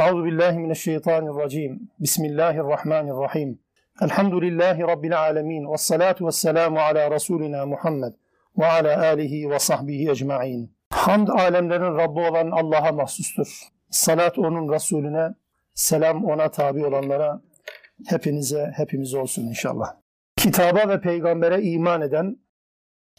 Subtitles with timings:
[0.00, 1.90] Euzu billahi mineşşeytanirracim.
[2.00, 3.58] Bismillahirrahmanirrahim.
[4.02, 5.72] Elhamdülillahi rabbil alamin.
[5.72, 8.12] Ves salatu vesselamu ala rasulina Muhammed
[8.58, 10.76] ve ala alihi ve sahbihi ecmaîn.
[10.90, 13.60] Hamd alemlerin Rabbi olan Allah'a mahsustur.
[13.90, 15.34] Salat onun Resulüne,
[15.74, 17.40] selam ona tabi olanlara,
[18.06, 19.96] hepinize, hepimiz olsun inşallah.
[20.36, 22.36] Kitaba ve peygambere iman eden,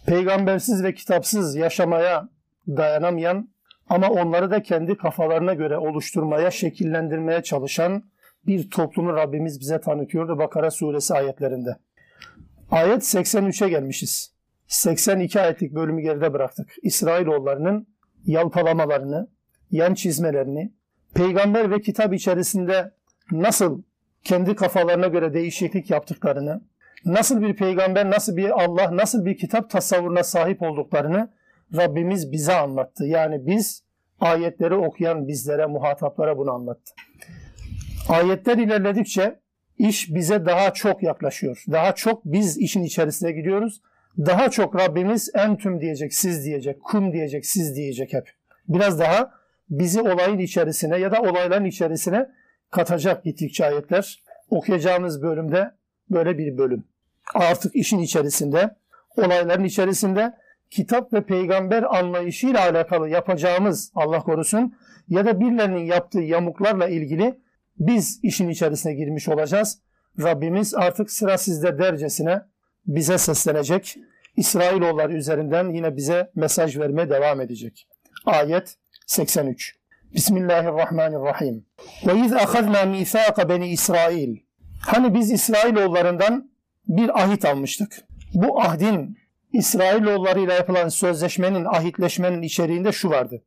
[0.05, 2.29] peygambersiz ve kitapsız yaşamaya
[2.67, 3.54] dayanamayan
[3.89, 8.03] ama onları da kendi kafalarına göre oluşturmaya, şekillendirmeye çalışan
[8.47, 11.77] bir toplumu Rabbimiz bize tanıtıyordu Bakara suresi ayetlerinde.
[12.71, 14.35] Ayet 83'e gelmişiz.
[14.67, 16.75] 82 ayetlik bölümü geride bıraktık.
[16.83, 17.87] İsrailoğullarının
[18.25, 19.27] yalpalamalarını,
[19.71, 20.73] yan çizmelerini,
[21.13, 22.91] peygamber ve kitap içerisinde
[23.31, 23.81] nasıl
[24.23, 26.61] kendi kafalarına göre değişiklik yaptıklarını,
[27.05, 31.29] nasıl bir peygamber, nasıl bir Allah, nasıl bir kitap tasavvuruna sahip olduklarını
[31.75, 33.05] Rabbimiz bize anlattı.
[33.05, 33.83] Yani biz
[34.19, 36.91] ayetleri okuyan bizlere, muhataplara bunu anlattı.
[38.09, 39.39] Ayetler ilerledikçe
[39.77, 41.63] iş bize daha çok yaklaşıyor.
[41.71, 43.81] Daha çok biz işin içerisine gidiyoruz.
[44.17, 48.29] Daha çok Rabbimiz entüm diyecek, siz diyecek, kum diyecek, siz diyecek hep.
[48.67, 49.31] Biraz daha
[49.69, 52.29] bizi olayın içerisine ya da olayların içerisine
[52.71, 54.23] katacak gittikçe ayetler.
[54.49, 55.71] Okuyacağımız bölümde
[56.09, 56.83] böyle bir bölüm.
[57.33, 58.75] Artık işin içerisinde,
[59.17, 60.33] olayların içerisinde
[60.75, 64.75] kitap ve peygamber anlayışıyla alakalı yapacağımız Allah korusun
[65.09, 67.39] ya da birilerinin yaptığı yamuklarla ilgili
[67.79, 69.79] biz işin içerisine girmiş olacağız.
[70.19, 72.41] Rabbimiz artık sıra sizde dercesine
[72.87, 73.97] bize seslenecek.
[74.37, 77.87] İsrailoğulları üzerinden yine bize mesaj vermeye devam edecek.
[78.25, 79.75] Ayet 83.
[80.13, 81.65] Bismillahirrahmanirrahim.
[82.07, 84.37] Ve iz ahazna misaka beni İsrail.
[84.81, 86.51] Hani biz İsrailoğullarından
[86.87, 88.01] bir ahit almıştık.
[88.33, 89.17] Bu ahdin
[89.57, 93.41] İsrailoğulları ile yapılan sözleşmenin, ahitleşmenin içeriğinde şu vardı.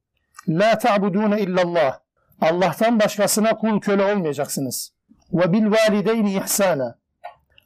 [0.48, 1.98] La ta'budune illallah.
[2.40, 4.92] Allah'tan başkasına kul köle olmayacaksınız.
[5.32, 6.98] Ve bil valideyni ihsana.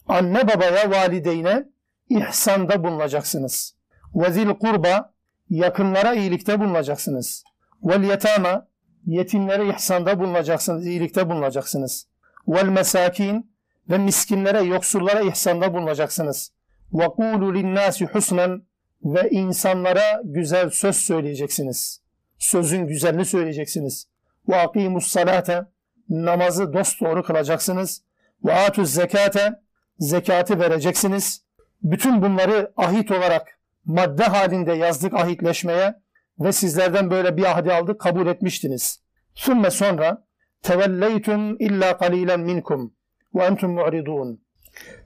[0.08, 1.64] Anne babaya, valideyne
[2.08, 3.74] ihsanda bulunacaksınız.
[4.14, 5.12] Ve zil kurba.
[5.50, 7.44] Yakınlara iyilikte bulunacaksınız.
[7.84, 8.66] Vel yetama.
[9.06, 12.06] Yetimlere ihsanda bulunacaksınız, iyilikte bulunacaksınız.
[12.48, 13.52] Vel mesakin.
[13.90, 16.52] Ve miskinlere, yoksullara ihsanda bulunacaksınız.
[16.92, 18.62] Kulu linnâsi husnen.
[19.04, 22.02] Ve insanlara güzel söz söyleyeceksiniz.
[22.38, 24.06] Sözün güzelini söyleyeceksiniz
[24.48, 25.64] akimus salate
[26.08, 28.02] namazı dosdoğru kılacaksınız.
[28.48, 29.60] Atuz zekate
[29.98, 31.44] zekatı vereceksiniz.
[31.82, 35.94] Bütün bunları ahit olarak madde halinde yazdık ahitleşmeye
[36.40, 39.02] ve sizlerden böyle bir ahdi aldık kabul etmiştiniz.
[39.34, 40.24] Sümme sonra
[40.62, 42.94] tevelleytum illa kalilen minkum
[43.34, 44.44] ve entum mu'ridun.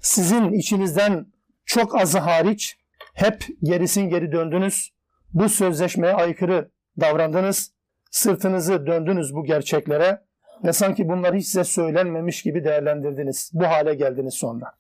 [0.01, 1.27] Sizin içinizden
[1.67, 2.77] çok azı hariç
[3.15, 4.91] hep gerisin geri döndünüz.
[5.35, 7.73] Bu sözleşmeye aykırı davrandınız
[8.11, 10.21] sırtınızı döndünüz bu gerçeklere
[10.65, 13.51] ve sanki bunlar hiç size söylenmemiş gibi değerlendirdiniz.
[13.55, 14.73] Bu hale geldiniz sonra.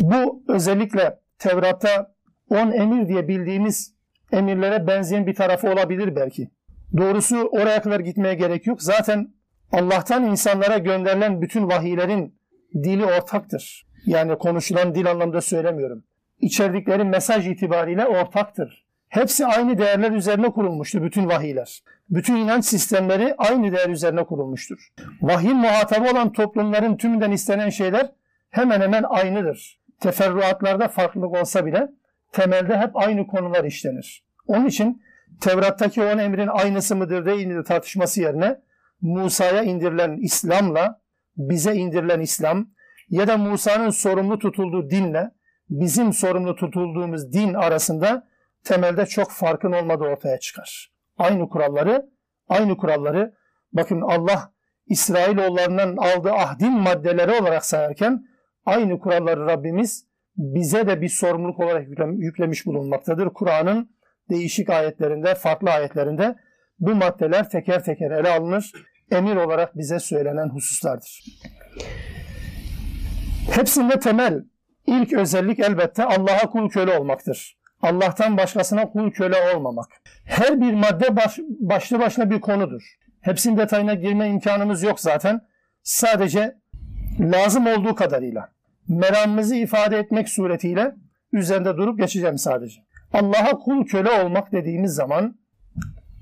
[0.00, 2.14] Bu özellikle Tevrat'ta
[2.50, 3.94] on emir diye bildiğimiz
[4.32, 6.50] emirlere benzeyen bir tarafı olabilir belki.
[6.96, 8.82] Doğrusu oraya kadar gitmeye gerek yok.
[8.82, 9.34] Zaten
[9.72, 12.39] Allah'tan insanlara gönderilen bütün vahiylerin
[12.74, 13.86] dili ortaktır.
[14.06, 16.04] Yani konuşulan dil anlamda söylemiyorum.
[16.40, 18.84] İçerdikleri mesaj itibariyle ortaktır.
[19.08, 21.82] Hepsi aynı değerler üzerine kurulmuştur bütün vahiyler.
[22.10, 24.88] Bütün inanç sistemleri aynı değer üzerine kurulmuştur.
[25.22, 28.12] Vahyin muhatabı olan toplumların tümünden istenen şeyler
[28.50, 29.80] hemen hemen aynıdır.
[30.00, 31.88] Teferruatlarda farklılık olsa bile
[32.32, 34.24] temelde hep aynı konular işlenir.
[34.46, 35.02] Onun için
[35.40, 38.60] Tevrat'taki on emrin aynısı mıdır değil midir tartışması yerine
[39.00, 40.99] Musa'ya indirilen İslam'la
[41.48, 42.66] bize indirilen İslam
[43.08, 45.30] ya da Musa'nın sorumlu tutulduğu dinle
[45.70, 48.28] bizim sorumlu tutulduğumuz din arasında
[48.64, 50.92] temelde çok farkın olmadığı ortaya çıkar.
[51.18, 52.10] Aynı kuralları,
[52.48, 53.34] aynı kuralları
[53.72, 54.52] bakın Allah
[54.86, 58.24] İsrailoğullarından aldığı ahdin maddeleri olarak sayarken
[58.66, 61.86] aynı kuralları Rabbimiz bize de bir sorumluluk olarak
[62.16, 63.28] yüklemiş bulunmaktadır.
[63.28, 63.90] Kur'an'ın
[64.30, 66.36] değişik ayetlerinde, farklı ayetlerinde
[66.78, 68.72] bu maddeler teker teker ele alınır.
[69.10, 71.24] Emir olarak bize söylenen hususlardır.
[73.50, 74.44] Hepsinde temel,
[74.86, 77.60] ilk özellik elbette Allah'a kul köle olmaktır.
[77.82, 79.86] Allah'tan başkasına kul köle olmamak.
[80.24, 82.82] Her bir madde baş, başlı başına bir konudur.
[83.20, 85.40] Hepsinin detayına girme imkanımız yok zaten.
[85.82, 86.56] Sadece
[87.20, 88.48] lazım olduğu kadarıyla
[88.88, 90.94] meramımızı ifade etmek suretiyle
[91.32, 92.80] üzerinde durup geçeceğim sadece.
[93.12, 95.38] Allah'a kul köle olmak dediğimiz zaman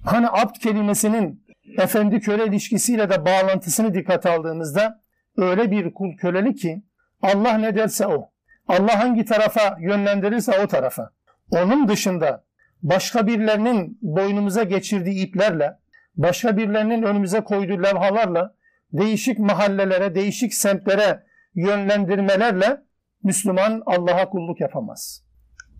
[0.05, 1.48] hani abd kelimesinin
[1.79, 5.01] efendi köle ilişkisiyle de bağlantısını dikkate aldığımızda
[5.37, 6.83] öyle bir kul kölelik ki
[7.23, 8.31] Allah ne derse o.
[8.69, 11.11] Allah hangi tarafa yönlendirirse o tarafa.
[11.51, 12.45] Onun dışında
[12.83, 15.77] başka birilerinin boynumuza geçirdiği iplerle,
[16.17, 18.55] başka birilerinin önümüze koyduğu levhalarla,
[18.93, 21.25] değişik mahallelere, değişik semtlere
[21.55, 22.81] yönlendirmelerle
[23.23, 25.25] Müslüman Allah'a kulluk yapamaz.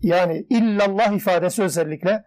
[0.01, 2.23] Yani illallah ifadesi özellikle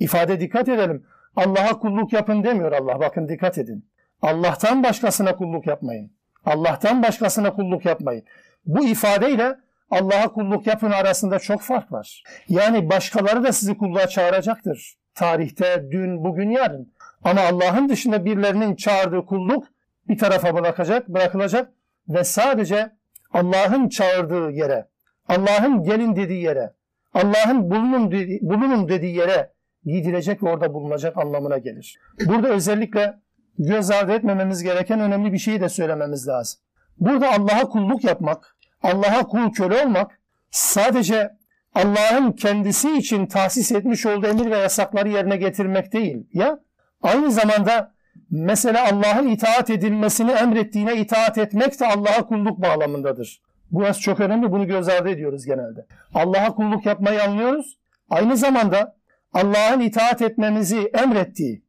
[0.00, 1.06] ifade dikkat edelim.
[1.38, 3.00] Allah'a kulluk yapın demiyor Allah.
[3.00, 3.90] Bakın dikkat edin.
[4.22, 6.10] Allah'tan başkasına kulluk yapmayın.
[6.44, 8.24] Allah'tan başkasına kulluk yapmayın.
[8.66, 9.56] Bu ifadeyle
[9.90, 12.22] Allah'a kulluk yapın arasında çok fark var.
[12.48, 14.94] Yani başkaları da sizi kulluğa çağıracaktır.
[15.14, 16.92] Tarihte, dün, bugün, yarın.
[17.24, 19.64] Ama Allah'ın dışında birilerinin çağırdığı kulluk
[20.08, 21.72] bir tarafa bırakacak, bırakılacak
[22.08, 22.90] ve sadece
[23.32, 24.88] Allah'ın çağırdığı yere,
[25.28, 26.72] Allah'ın gelin dediği yere,
[27.14, 29.50] Allah'ın bulunun bulunun dediği yere
[29.92, 31.98] gidilecek ve orada bulunacak anlamına gelir.
[32.26, 33.18] Burada özellikle
[33.58, 36.60] göz ardı etmememiz gereken önemli bir şeyi de söylememiz lazım.
[37.00, 40.20] Burada Allah'a kulluk yapmak, Allah'a kul köle olmak
[40.50, 41.38] sadece
[41.74, 46.26] Allah'ın kendisi için tahsis etmiş olduğu emir ve yasakları yerine getirmek değil.
[46.32, 46.60] Ya
[47.02, 47.92] aynı zamanda
[48.30, 53.42] mesela Allah'ın itaat edilmesini emrettiğine itaat etmek de Allah'a kulluk bağlamındadır.
[53.70, 54.52] Burası çok önemli.
[54.52, 55.86] Bunu göz ardı ediyoruz genelde.
[56.14, 57.78] Allah'a kulluk yapmayı anlıyoruz.
[58.10, 58.97] Aynı zamanda
[59.32, 61.62] Allah'ın itaat etmemizi emrettiği,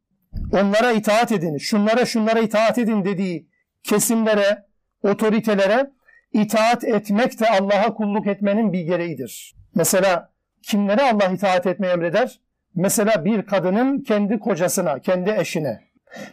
[0.52, 3.48] onlara itaat edin, şunlara şunlara itaat edin dediği
[3.82, 4.64] kesimlere,
[5.02, 5.90] otoritelere
[6.32, 9.54] itaat etmek de Allah'a kulluk etmenin bir gereğidir.
[9.74, 10.30] Mesela
[10.62, 12.40] kimlere Allah itaat etmeyi emreder?
[12.74, 15.80] Mesela bir kadının kendi kocasına, kendi eşine.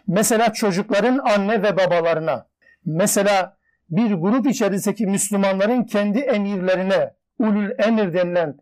[0.07, 2.47] Mesela çocukların anne ve babalarına.
[2.85, 3.57] Mesela
[3.89, 8.57] bir grup içerisindeki Müslümanların kendi emirlerine, ulul emir denilen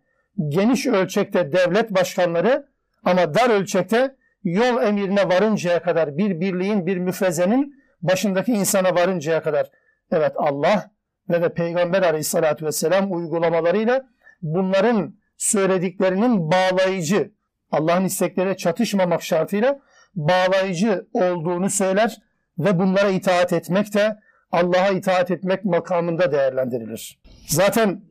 [0.50, 2.66] geniş ölçekte devlet başkanları
[3.04, 9.70] ama dar ölçekte yol emirine varıncaya kadar bir birliğin, bir müfrezenin başındaki insana varıncaya kadar.
[10.12, 10.92] Evet Allah
[11.30, 14.06] ve de Peygamber aleyhissalatü vesselam uygulamalarıyla
[14.42, 17.32] bunların söylediklerinin bağlayıcı,
[17.72, 19.80] Allah'ın istekleri çatışmamak şartıyla
[20.16, 22.18] bağlayıcı olduğunu söyler
[22.60, 24.18] ve bunlara itaat etmek de
[24.52, 27.20] Allah'a itaat etmek makamında değerlendirilir.
[27.48, 28.02] Zaten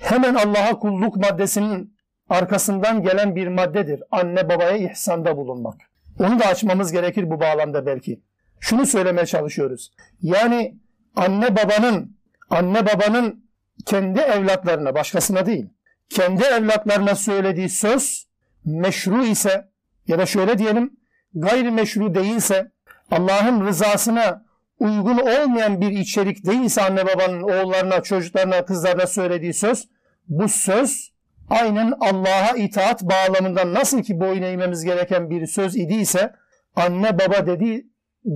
[0.00, 1.96] hemen Allah'a kulluk maddesinin
[2.28, 4.02] arkasından gelen bir maddedir.
[4.10, 5.80] Anne babaya ihsanda bulunmak.
[6.18, 8.20] Onu da açmamız gerekir bu bağlamda belki.
[8.60, 9.92] Şunu söylemeye çalışıyoruz.
[10.20, 10.78] Yani
[11.16, 12.16] anne babanın
[12.50, 13.44] anne babanın
[13.86, 15.74] kendi evlatlarına başkasına değil
[16.08, 18.28] kendi evlatlarına söylediği söz
[18.64, 19.68] meşru ise
[20.06, 20.96] ya da şöyle diyelim
[21.34, 22.72] gayrimeşru değilse
[23.10, 24.43] Allah'ın rızasına
[24.78, 29.88] uygun olmayan bir içerik değilse anne babanın oğullarına, çocuklarına, kızlarına söylediği söz
[30.28, 31.12] bu söz
[31.50, 36.32] aynen Allah'a itaat bağlamında nasıl ki boyun eğmemiz gereken bir söz idiyse
[36.76, 37.86] anne baba dedi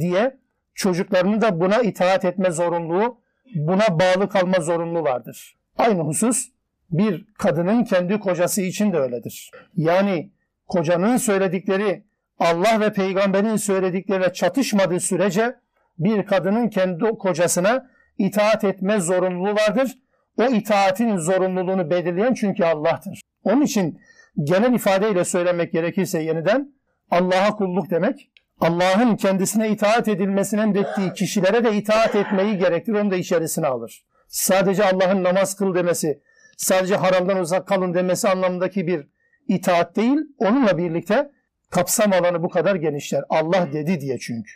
[0.01, 0.39] diye
[0.75, 3.21] çocuklarını da buna itaat etme zorunluluğu,
[3.55, 5.59] buna bağlı kalma zorunluluğu vardır.
[5.79, 6.49] Aynı husus
[6.91, 9.51] bir kadının kendi kocası için de öyledir.
[9.75, 10.33] Yani
[10.67, 12.05] kocanın söyledikleri
[12.39, 15.57] Allah ve peygamberin söyledikleriyle çatışmadığı sürece
[15.99, 19.99] bir kadının kendi kocasına itaat etme zorunluluğu vardır.
[20.39, 23.21] O itaatin zorunluluğunu belirleyen çünkü Allah'tır.
[23.45, 24.01] Onun için
[24.45, 26.73] genel ifadeyle söylemek gerekirse yeniden
[27.11, 28.31] Allah'a kulluk demek,
[28.61, 32.97] Allah'ın kendisine itaat edilmesini emrettiği kişilere de itaat etmeyi gerektirir.
[32.97, 34.05] Onu da içerisine alır.
[34.29, 36.23] Sadece Allah'ın namaz kıl demesi,
[36.57, 39.09] sadece haramdan uzak kalın demesi anlamındaki bir
[39.49, 40.19] itaat değil.
[40.39, 41.31] Onunla birlikte
[41.71, 43.25] kapsam alanı bu kadar genişler.
[43.29, 44.51] Allah dedi diye çünkü.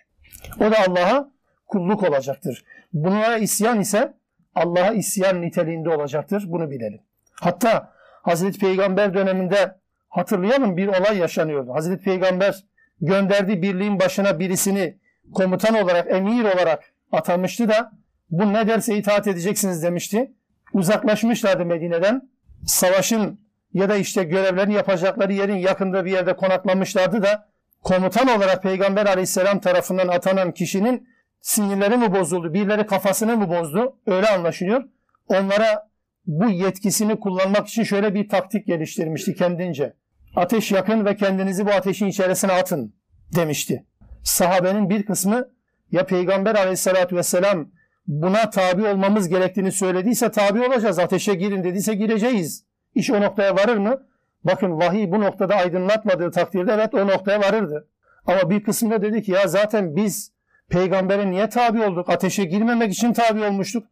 [0.60, 1.30] O da Allah'a
[1.66, 2.64] kulluk olacaktır.
[2.92, 4.14] Buna isyan ise
[4.54, 6.44] Allah'a isyan niteliğinde olacaktır.
[6.46, 7.00] Bunu bilelim.
[7.40, 9.76] Hatta Hazreti Peygamber döneminde
[10.08, 11.74] hatırlayalım bir olay yaşanıyordu.
[11.74, 12.64] Hazreti Peygamber
[13.00, 14.98] gönderdiği birliğin başına birisini
[15.34, 17.92] komutan olarak, emir olarak atamıştı da
[18.30, 20.32] bu ne derse itaat edeceksiniz demişti.
[20.72, 22.30] Uzaklaşmışlardı Medine'den.
[22.66, 23.40] Savaşın
[23.74, 27.51] ya da işte görevlerini yapacakları yerin yakında bir yerde konaklamışlardı da
[27.82, 31.08] komutan olarak Peygamber aleyhisselam tarafından atanan kişinin
[31.40, 33.96] sinirleri mi bozuldu, birileri kafasını mı bozdu?
[34.06, 34.84] Öyle anlaşılıyor.
[35.28, 35.88] Onlara
[36.26, 39.96] bu yetkisini kullanmak için şöyle bir taktik geliştirmişti kendince.
[40.36, 42.94] Ateş yakın ve kendinizi bu ateşin içerisine atın
[43.36, 43.86] demişti.
[44.24, 45.48] Sahabenin bir kısmı
[45.90, 47.70] ya Peygamber aleyhissalatü vesselam
[48.06, 50.98] buna tabi olmamız gerektiğini söylediyse tabi olacağız.
[50.98, 52.64] Ateşe girin dediyse gireceğiz.
[52.94, 54.06] İş o noktaya varır mı?
[54.44, 57.88] Bakın vahiy bu noktada aydınlatmadığı takdirde evet o noktaya varırdı.
[58.26, 60.32] Ama bir kısımda dedi ki ya zaten biz
[60.68, 62.08] peygambere niye tabi olduk?
[62.08, 63.86] Ateşe girmemek için tabi olmuştuk.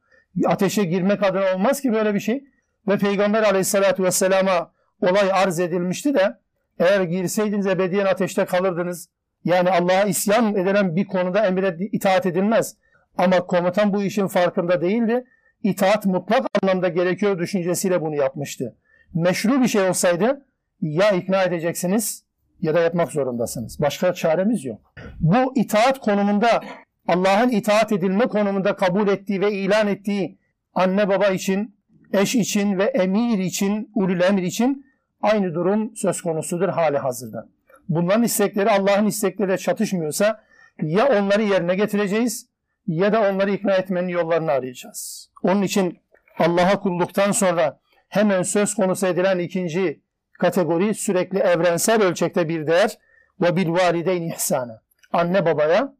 [0.46, 2.44] Ateşe girmek adına olmaz ki böyle bir şey.
[2.88, 6.36] Ve peygamber aleyhissalatü vesselama olay arz edilmişti de
[6.78, 9.08] eğer girseydiniz ebediyen ateşte kalırdınız.
[9.44, 12.76] Yani Allah'a isyan edilen bir konuda emire itaat edilmez.
[13.18, 15.24] Ama komutan bu işin farkında değildi.
[15.62, 18.76] İtaat mutlak anlamda gerekiyor düşüncesiyle bunu yapmıştı.
[19.14, 20.46] Meşru bir şey olsaydı
[20.80, 22.24] ya ikna edeceksiniz
[22.60, 23.80] ya da yapmak zorundasınız.
[23.80, 24.94] Başka çaremiz yok.
[25.20, 26.60] Bu itaat konumunda
[27.08, 30.38] Allah'ın itaat edilme konumunda kabul ettiği ve ilan ettiği
[30.74, 31.76] anne baba için,
[32.12, 34.86] eş için ve emir için, ulul emir için
[35.22, 37.48] aynı durum söz konusudur hali hazırda.
[37.88, 40.40] Bunların istekleri Allah'ın istekleriyle çatışmıyorsa
[40.82, 42.46] ya onları yerine getireceğiz
[42.86, 45.30] ya da onları ikna etmenin yollarını arayacağız.
[45.42, 45.98] Onun için
[46.38, 50.00] Allah'a kulluktan sonra hemen söz konusu edilen ikinci
[50.32, 52.98] kategori sürekli evrensel ölçekte bir değer
[53.40, 54.82] ve bil valideyn ihsana.
[55.12, 55.94] Anne babaya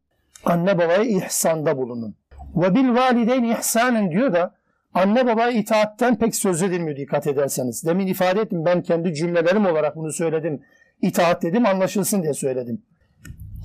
[0.45, 2.17] anne babaya ihsanda bulunun.
[2.57, 4.55] Ve bil valideyn ihsanen diyor da
[4.95, 7.85] anne babaya itaatten pek söz edilmiyor dikkat ederseniz.
[7.85, 10.63] Demin ifade ettim ben kendi cümlelerim olarak bunu söyledim.
[11.03, 12.83] İtaat dedim anlaşılsın diye söyledim.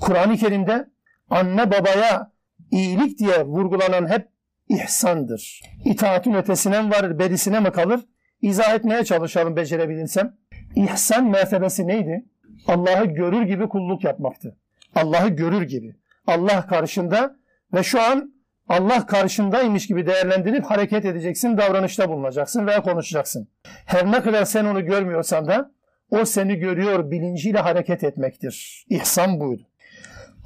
[0.00, 0.88] Kur'an-ı Kerim'de
[1.30, 2.32] anne babaya
[2.70, 4.28] iyilik diye vurgulanan hep
[4.68, 5.60] ihsandır.
[5.84, 8.00] İtaatin ötesine mi varır, berisine mi kalır?
[8.42, 10.36] İzah etmeye çalışalım becerebilirsem.
[10.76, 12.24] İhsan mertebesi neydi?
[12.66, 14.56] Allah'ı görür gibi kulluk yapmaktı.
[14.94, 15.96] Allah'ı görür gibi.
[16.26, 17.36] Allah karşında
[17.74, 18.36] ve şu an
[18.68, 23.48] Allah karşındaymış gibi değerlendirip hareket edeceksin, davranışta bulunacaksın veya konuşacaksın.
[23.62, 25.70] Her ne kadar sen onu görmüyorsan da
[26.10, 28.86] o seni görüyor bilinciyle hareket etmektir.
[28.88, 29.62] İhsan buydu.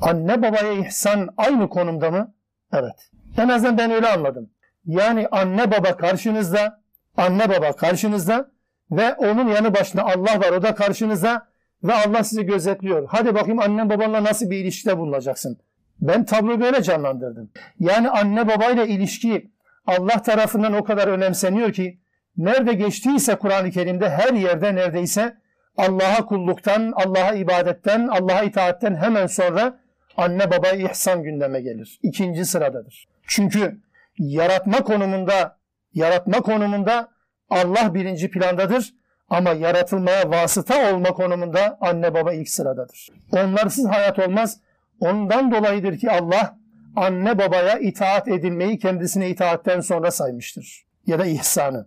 [0.01, 2.35] Anne babaya ihsan aynı konumda mı?
[2.73, 3.11] Evet.
[3.39, 4.51] En azından ben öyle anladım.
[4.85, 6.80] Yani anne baba karşınızda,
[7.21, 8.51] anne baba karşınızda
[8.91, 11.49] ve onun yanı başında Allah var o da karşınızda
[11.85, 13.09] ve Allah sizi gözetliyor.
[13.09, 15.59] Hadi bakayım annen babanla nasıl bir ilişkide bulunacaksın.
[16.01, 17.51] Ben tabloyu böyle canlandırdım.
[17.79, 19.51] Yani anne babayla ilişki
[19.87, 22.01] Allah tarafından o kadar önemseniyor ki
[22.37, 25.37] nerede geçtiyse Kur'an-ı Kerim'de her yerde neredeyse
[25.77, 29.79] Allah'a kulluktan, Allah'a ibadetten, Allah'a itaatten hemen sonra
[30.17, 32.01] anne baba ihsan gündeme gelir.
[32.03, 33.09] İkinci sıradadır.
[33.27, 33.81] Çünkü
[34.19, 35.60] yaratma konumunda
[35.95, 37.09] yaratma konumunda
[37.51, 38.95] Allah birinci plandadır
[39.29, 43.09] ama yaratılmaya vasıta olma konumunda anne baba ilk sıradadır.
[43.33, 44.61] Onlarsız hayat olmaz.
[45.01, 46.59] Ondan dolayıdır ki Allah
[46.97, 50.85] anne babaya itaat edilmeyi kendisine itaatten sonra saymıştır.
[51.07, 51.87] Ya da ihsanı.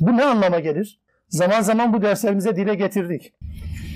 [0.00, 1.00] Bu ne anlama gelir?
[1.28, 3.32] Zaman zaman bu derslerimize dile getirdik.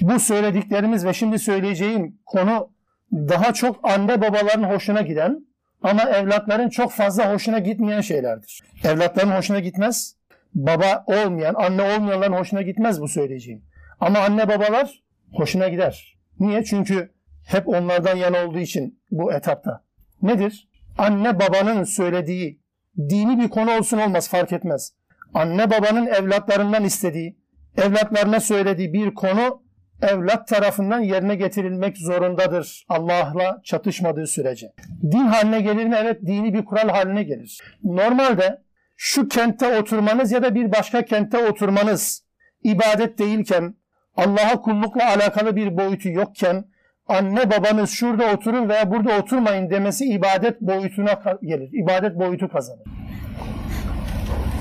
[0.01, 2.71] Bu söylediklerimiz ve şimdi söyleyeceğim konu
[3.13, 5.48] daha çok anne babaların hoşuna giden
[5.83, 8.63] ama evlatların çok fazla hoşuna gitmeyen şeylerdir.
[8.85, 10.15] Evlatların hoşuna gitmez.
[10.55, 13.63] Baba olmayan, anne olmayanların hoşuna gitmez bu söyleyeceğim.
[14.01, 16.19] Ama anne babalar hoşuna gider.
[16.41, 16.65] Niye?
[16.65, 17.11] Çünkü
[17.47, 19.85] hep onlardan yana olduğu için bu etapta.
[20.23, 20.69] Nedir?
[20.99, 22.61] Anne babanın söylediği
[22.99, 24.93] dini bir konu olsun olmaz fark etmez.
[25.35, 27.37] Anne babanın evlatlarından istediği,
[27.77, 29.63] evlatlarına söylediği bir konu
[30.03, 34.73] evlat tarafından yerine getirilmek zorundadır Allah'la çatışmadığı sürece.
[35.03, 35.97] Din haline gelir mi?
[35.99, 37.59] Evet dini bir kural haline gelir.
[37.85, 38.63] Normalde
[38.97, 42.25] şu kentte oturmanız ya da bir başka kentte oturmanız
[42.63, 43.75] ibadet değilken,
[44.17, 46.65] Allah'a kullukla alakalı bir boyutu yokken,
[47.07, 51.71] anne babanız şurada oturun veya burada oturmayın demesi ibadet boyutuna gelir.
[51.73, 52.85] İbadet boyutu kazanır.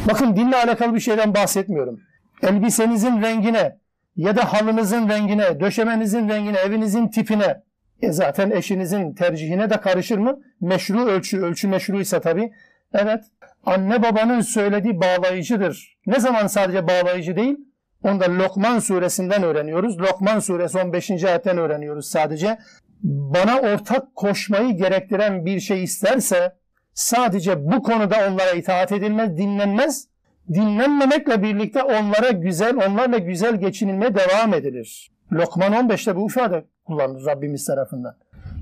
[0.07, 1.99] Bakın dinle alakalı bir şeyden bahsetmiyorum.
[2.43, 3.77] Elbisenizin rengine,
[4.17, 7.61] ya da halınızın rengine, döşemenizin rengine, evinizin tipine,
[8.01, 10.39] e zaten eşinizin tercihine de karışır mı?
[10.61, 12.51] Meşru ölçü, ölçü meşruysa tabii.
[12.93, 13.23] Evet,
[13.65, 15.97] anne babanın söylediği bağlayıcıdır.
[16.05, 17.57] Ne zaman sadece bağlayıcı değil?
[18.03, 19.99] Onu da Lokman suresinden öğreniyoruz.
[19.99, 21.23] Lokman suresi 15.
[21.23, 22.57] ayetten öğreniyoruz sadece.
[23.03, 26.55] Bana ortak koşmayı gerektiren bir şey isterse
[26.93, 30.07] sadece bu konuda onlara itaat edilmez, dinlenmez
[30.53, 35.11] dinlenmemekle birlikte onlara güzel, onlarla güzel geçinilmeye devam edilir.
[35.31, 38.15] Lokman 15'te bu ifade kullanılır Rabbimiz tarafından.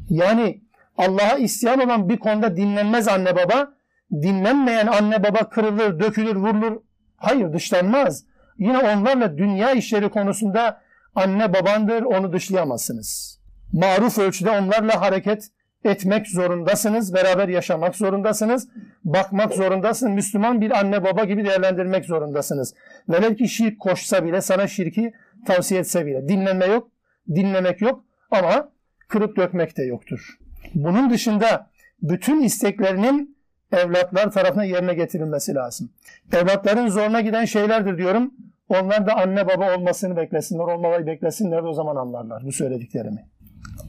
[0.09, 0.61] Yani
[0.97, 3.73] Allah'a isyan olan bir konuda dinlenmez anne baba,
[4.11, 6.81] dinlenmeyen anne baba kırılır, dökülür, vurulur.
[7.17, 8.23] Hayır dışlanmaz.
[8.57, 10.81] Yine onlarla dünya işleri konusunda
[11.15, 13.39] anne babandır, onu dışlayamazsınız.
[13.73, 15.49] Maruf ölçüde onlarla hareket
[15.85, 18.67] etmek zorundasınız, beraber yaşamak zorundasınız,
[19.03, 20.13] bakmak zorundasınız.
[20.13, 22.73] Müslüman bir anne baba gibi değerlendirmek zorundasınız.
[23.09, 25.13] Velev ki şirk koşsa bile, sana şirki
[25.45, 26.27] tavsiye etse bile.
[26.27, 26.91] Dinlenme yok,
[27.29, 28.69] dinlemek yok ama
[29.07, 30.37] kırıp dökmek de yoktur.
[30.75, 31.69] Bunun dışında
[32.01, 33.37] bütün isteklerinin
[33.71, 35.89] evlatlar tarafından yerine getirilmesi lazım.
[36.33, 38.33] Evlatların zoruna giden şeylerdir diyorum.
[38.69, 43.25] Onlar da anne baba olmasını beklesinler, olmaları beklesinler o zaman anlarlar bu söylediklerimi.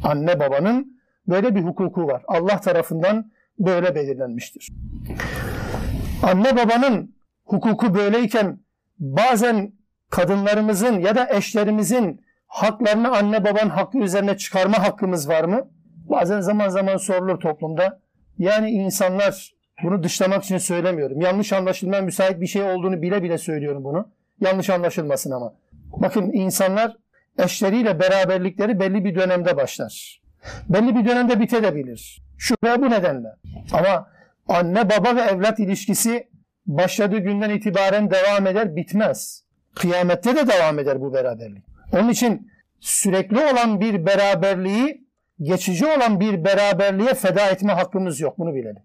[0.02, 0.95] Anne babanın
[1.28, 2.22] Böyle bir hukuku var.
[2.28, 4.72] Allah tarafından böyle belirlenmiştir.
[6.22, 7.14] Anne babanın
[7.44, 8.58] hukuku böyleyken
[8.98, 9.72] bazen
[10.10, 15.68] kadınlarımızın ya da eşlerimizin haklarını anne babanın hakkı üzerine çıkarma hakkımız var mı?
[16.10, 18.00] Bazen zaman zaman sorulur toplumda.
[18.38, 21.20] Yani insanlar bunu dışlamak için söylemiyorum.
[21.20, 24.08] Yanlış anlaşılmaya müsait bir şey olduğunu bile bile söylüyorum bunu.
[24.40, 25.54] Yanlış anlaşılmasın ama.
[25.96, 26.96] Bakın insanlar
[27.38, 30.25] eşleriyle beraberlikleri belli bir dönemde başlar.
[30.68, 32.22] Belli bir dönemde bitebilir.
[32.64, 33.28] Ve bu nedenle.
[33.72, 34.08] Ama
[34.48, 36.28] anne baba ve evlat ilişkisi
[36.66, 39.44] başladığı günden itibaren devam eder, bitmez.
[39.74, 41.64] Kıyamette de devam eder bu beraberlik.
[41.92, 42.50] Onun için
[42.80, 45.06] sürekli olan bir beraberliği
[45.42, 48.38] geçici olan bir beraberliğe feda etme hakkımız yok.
[48.38, 48.82] Bunu bilelim.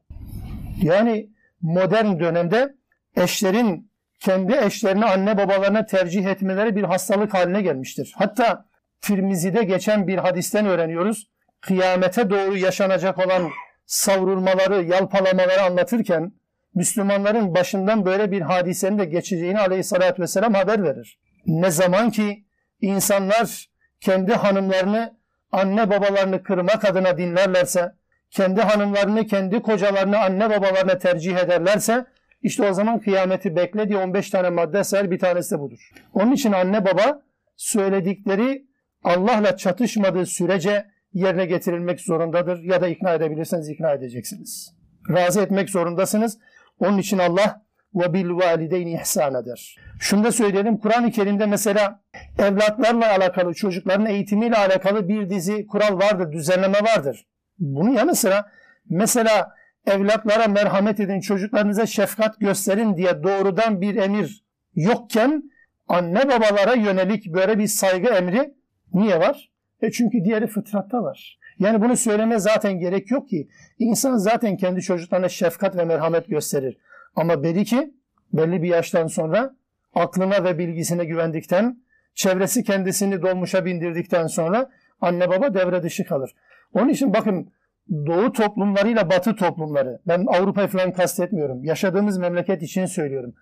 [0.82, 1.30] Yani
[1.62, 2.76] modern dönemde
[3.16, 8.14] eşlerin kendi eşlerini anne babalarına tercih etmeleri bir hastalık haline gelmiştir.
[8.16, 8.66] Hatta
[9.02, 11.31] Tirmizi'de geçen bir hadisten öğreniyoruz.
[11.62, 13.50] Kıyamete doğru yaşanacak olan
[13.86, 16.32] savrulmaları, yalpalamaları anlatırken
[16.76, 21.20] Müslümanların başından böyle bir hadisenin de geçeceğini aleyhissalatü vesselam haber verir.
[21.46, 22.46] Ne zaman ki
[22.82, 25.18] insanlar kendi hanımlarını
[25.52, 27.92] anne babalarını kırmak adına dinlerlerse,
[28.30, 32.06] kendi hanımlarını, kendi kocalarını anne babalarına tercih ederlerse,
[32.42, 35.92] işte o zaman kıyameti bekle diye 15 tane madde sayar bir tanesi budur.
[36.14, 37.22] Onun için anne baba
[37.56, 38.66] söyledikleri
[39.04, 42.64] Allah'la çatışmadığı sürece yerine getirilmek zorundadır.
[42.64, 44.76] Ya da ikna edebilirseniz ikna edeceksiniz.
[45.10, 46.38] Razı etmek zorundasınız.
[46.80, 47.62] Onun için Allah
[47.96, 49.76] ve bil valideyni ihsan eder.
[50.00, 50.78] Şunu da söyleyelim.
[50.78, 52.02] Kur'an-ı Kerim'de mesela
[52.40, 57.28] evlatlarla alakalı, çocukların eğitimiyle alakalı bir dizi kural vardır, düzenleme vardır.
[57.60, 58.52] Bunun yanı sıra
[58.90, 59.52] mesela
[59.86, 64.44] evlatlara merhamet edin, çocuklarınıza şefkat gösterin diye doğrudan bir emir
[64.76, 65.44] yokken
[65.88, 68.54] anne babalara yönelik böyle bir saygı emri
[68.94, 69.51] niye var?
[69.82, 71.40] E çünkü diğeri fıtratta var.
[71.60, 73.48] Yani bunu söyleme zaten gerek yok ki.
[73.80, 76.78] İnsan zaten kendi çocuklarına şefkat ve merhamet gösterir.
[77.16, 77.94] Ama belli ki
[78.34, 79.56] belli bir yaştan sonra
[79.96, 81.78] aklına ve bilgisine güvendikten,
[82.16, 84.70] çevresi kendisini dolmuşa bindirdikten sonra
[85.02, 86.36] anne baba devre dışı kalır.
[86.74, 87.52] Onun için bakın
[87.90, 93.34] doğu toplumlarıyla batı toplumları, ben Avrupa'yı falan kastetmiyorum, yaşadığımız memleket için söylüyorum.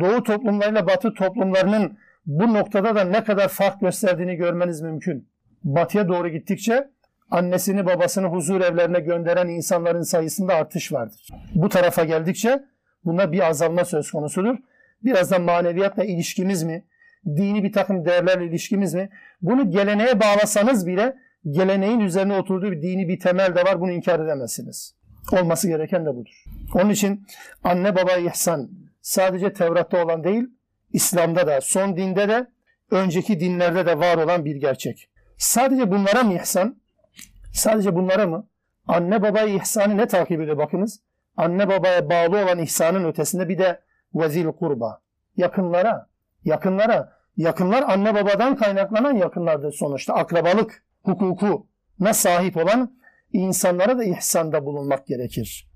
[0.00, 5.28] Doğu toplumlarıyla batı toplumlarının bu noktada da ne kadar fark gösterdiğini görmeniz mümkün.
[5.64, 6.90] Batıya doğru gittikçe
[7.30, 11.28] annesini babasını huzur evlerine gönderen insanların sayısında artış vardır.
[11.54, 12.64] Bu tarafa geldikçe
[13.04, 14.56] bunda bir azalma söz konusudur.
[15.04, 16.84] Biraz da maneviyatla ilişkimiz mi,
[17.26, 19.10] dini bir takım değerlerle ilişkimiz mi?
[19.42, 21.16] Bunu geleneğe bağlasanız bile
[21.50, 23.80] geleneğin üzerine oturduğu bir dini bir temel de var.
[23.80, 24.94] Bunu inkar edemezsiniz.
[25.32, 26.44] Olması gereken de budur.
[26.74, 27.26] Onun için
[27.64, 30.44] anne baba ihsan sadece Tevrat'ta olan değil,
[30.92, 32.46] İslam'da da, son dinde de,
[32.90, 35.10] önceki dinlerde de var olan bir gerçek.
[35.38, 36.80] Sadece bunlara mı ihsan?
[37.52, 38.48] Sadece bunlara mı?
[38.88, 41.00] Anne babaya ihsanı ne takip ediyor bakınız.
[41.36, 43.80] Anne babaya bağlı olan ihsanın ötesinde bir de
[44.14, 45.00] vezil kurba.
[45.36, 46.08] Yakınlara,
[46.44, 47.18] yakınlara.
[47.36, 50.14] Yakınlar anne babadan kaynaklanan yakınlardır sonuçta.
[50.14, 52.98] Akrabalık hukukuna sahip olan
[53.32, 55.70] insanlara da ihsanda bulunmak gerekir.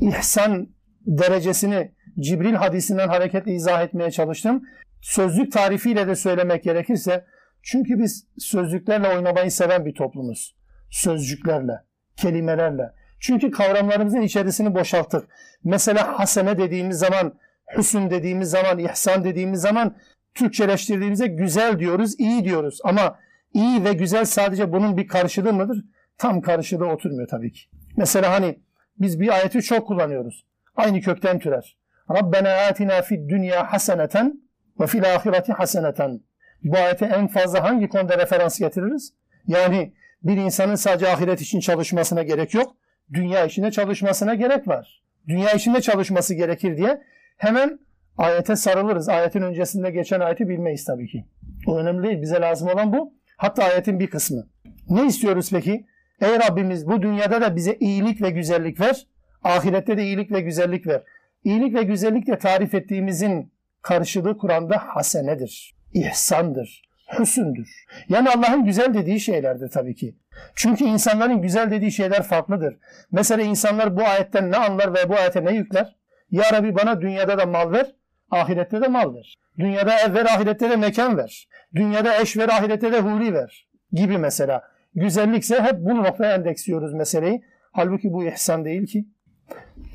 [0.00, 0.68] İhsan
[1.06, 4.62] derecesini Cibril hadisinden hareketle izah etmeye çalıştım.
[5.00, 7.24] Sözlük tarifiyle de söylemek gerekirse
[7.62, 10.56] çünkü biz sözlüklerle oynamayı seven bir toplumuz.
[10.90, 11.72] Sözcüklerle,
[12.16, 12.92] kelimelerle.
[13.20, 15.28] Çünkü kavramlarımızın içerisini boşalttık.
[15.64, 17.34] Mesela hasene dediğimiz zaman,
[17.76, 19.96] hüsün dediğimiz zaman, ihsan dediğimiz zaman
[20.34, 22.78] Türkçeleştirdiğimizde güzel diyoruz, iyi diyoruz.
[22.84, 23.18] Ama
[23.54, 25.84] iyi ve güzel sadece bunun bir karşılığı mıdır?
[26.18, 27.60] Tam karşılığı oturmuyor tabii ki.
[27.96, 28.58] Mesela hani
[28.98, 30.46] biz bir ayeti çok kullanıyoruz.
[30.76, 31.78] Aynı kökten türer.
[32.10, 34.42] Rabbena atina fid dünya haseneten
[34.80, 36.20] ve fil ahireti haseneten.
[36.64, 39.12] Bu ayete en fazla hangi konuda referans getiririz?
[39.46, 39.92] Yani
[40.22, 42.76] bir insanın sadece ahiret için çalışmasına gerek yok.
[43.12, 45.02] Dünya içinde çalışmasına gerek var.
[45.28, 47.02] Dünya içinde çalışması gerekir diye
[47.36, 47.78] hemen
[48.18, 49.08] ayete sarılırız.
[49.08, 51.24] Ayetin öncesinde geçen ayeti bilmeyiz tabii ki.
[51.66, 52.22] O önemli değil.
[52.22, 53.12] Bize lazım olan bu.
[53.36, 54.46] Hatta ayetin bir kısmı.
[54.88, 55.86] Ne istiyoruz peki?
[56.20, 59.06] Ey Rabbimiz bu dünyada da bize iyilik ve güzellik ver.
[59.42, 61.02] Ahirette de iyilik ve güzellik ver.
[61.44, 65.77] İyilik ve güzellik de tarif ettiğimizin karşılığı Kur'an'da hasenedir.
[65.92, 66.82] İhsandır,
[67.18, 67.84] hüsündür.
[68.08, 70.16] Yani Allah'ın güzel dediği şeylerdir tabii ki.
[70.54, 72.76] Çünkü insanların güzel dediği şeyler farklıdır.
[73.12, 75.96] Mesela insanlar bu ayetten ne anlar ve bu ayete ne yükler?
[76.30, 77.94] Ya Rabbi bana dünyada da mal ver,
[78.30, 79.34] ahirette de mal ver.
[79.58, 81.48] Dünyada ev ver, ahirette de mekan ver.
[81.74, 83.68] Dünyada eş ver, ahirette de huri ver.
[83.92, 84.62] Gibi mesela.
[84.94, 87.42] Güzellikse hep bu noktaya endeksliyoruz meseleyi.
[87.72, 89.04] Halbuki bu ihsan değil ki.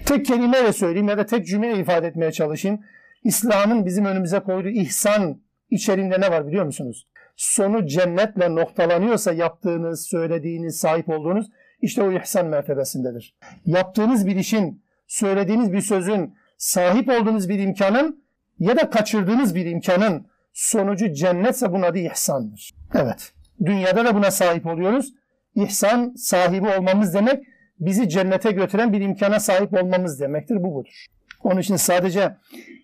[0.05, 2.79] Tek kelimeyle söyleyeyim ya da tek cümleyle ifade etmeye çalışayım.
[3.23, 5.41] İslam'ın bizim önümüze koyduğu ihsan
[5.73, 7.07] içeriğinde ne var biliyor musunuz?
[7.35, 11.49] Sonu cennetle noktalanıyorsa yaptığınız, söylediğiniz, sahip olduğunuz
[11.81, 13.35] işte o ihsan mertebesindedir.
[13.65, 18.23] Yaptığınız bir işin, söylediğiniz bir sözün, sahip olduğunuz bir imkanın
[18.59, 22.71] ya da kaçırdığınız bir imkanın sonucu cennetse bunun adı ihsandır.
[22.95, 23.33] Evet.
[23.65, 25.13] Dünyada da buna sahip oluyoruz.
[25.55, 27.43] İhsan sahibi olmamız demek
[27.79, 30.63] bizi cennete götüren bir imkana sahip olmamız demektir.
[30.63, 31.05] Bu budur.
[31.43, 32.35] Onun için sadece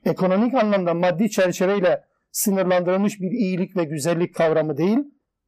[0.05, 4.99] ekonomik anlamda maddi çerçeveyle sınırlandırılmış bir iyilik ve güzellik kavramı değil.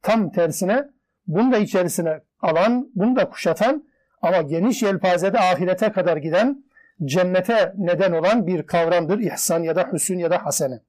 [0.02, 0.84] Tam tersine
[1.26, 3.84] bunu da içerisine alan, bunu da kuşatan
[4.22, 6.64] ama geniş yelpazede ahirete kadar giden
[7.04, 9.18] cennete neden olan bir kavramdır.
[9.18, 10.80] İhsan ya da hüsün ya da hasene.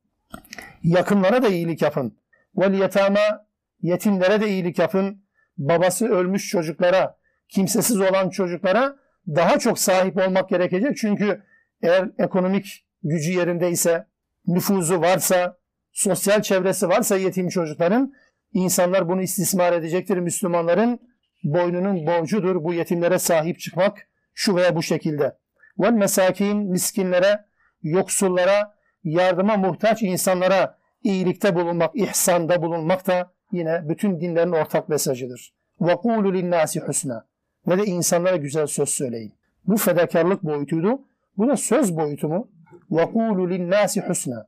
[0.84, 2.17] Yakınlara da iyilik yapın.
[2.56, 3.45] Vel yetama
[3.82, 5.23] yetimlere de iyilik yapın.
[5.58, 7.17] Babası ölmüş çocuklara,
[7.49, 8.95] kimsesiz olan çocuklara
[9.27, 10.97] daha çok sahip olmak gerekecek.
[10.97, 11.43] Çünkü
[11.82, 14.08] eğer ekonomik gücü yerindeyse,
[14.47, 15.58] nüfuzu varsa,
[15.93, 18.13] sosyal çevresi varsa yetim çocukların
[18.53, 20.17] insanlar bunu istismar edecektir.
[20.17, 20.99] Müslümanların
[21.43, 25.38] boynunun borcudur bu yetimlere sahip çıkmak şu veya bu şekilde.
[25.79, 27.45] Vel mesakin miskinlere,
[27.84, 35.53] yoksullara, yardıma muhtaç insanlara iyilikte bulunmak, ihsanda bulunmak da yine bütün dinlerin ortak mesajıdır.
[35.79, 37.25] Kulu linnâsi husna.
[37.67, 39.34] Ve de insanlara güzel söz söyleyin.
[39.67, 41.01] Bu fedakarlık boyutuydu.
[41.38, 42.51] Bu da söz boyutu mu?
[42.89, 44.47] Kulu linnâsi husna.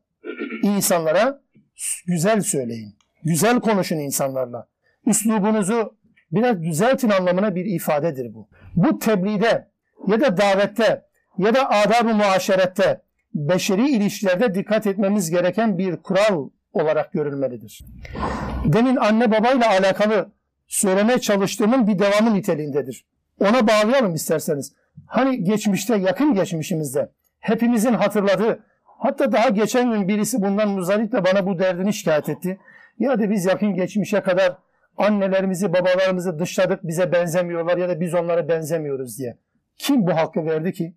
[0.65, 1.41] İnsanlara
[2.07, 2.95] güzel söyleyin.
[3.23, 4.67] Güzel konuşun insanlarla.
[5.05, 5.95] Üslubunuzu
[6.31, 8.49] biraz düzeltin anlamına bir ifadedir bu.
[8.75, 9.67] Bu tebliğde
[10.07, 11.05] ya da davette
[11.37, 13.01] ya da adab-ı muaşerette
[13.33, 17.81] beşeri ilişkilerde dikkat etmemiz gereken bir kural olarak görülmelidir.
[18.65, 20.31] Demin anne babayla alakalı
[20.67, 23.05] söylemeye çalıştığımın bir devamı niteliğindedir.
[23.39, 24.73] Ona bağlayalım isterseniz.
[25.07, 28.59] Hani geçmişte, yakın geçmişimizde hepimizin hatırladığı,
[29.05, 32.59] hatta daha geçen gün birisi bundan muzdarip bana bu derdini şikayet etti.
[32.99, 34.57] Ya da biz yakın geçmişe kadar
[34.97, 39.37] annelerimizi, babalarımızı dışladık, bize benzemiyorlar ya da biz onlara benzemiyoruz diye.
[39.77, 40.93] Kim bu hakkı verdi ki?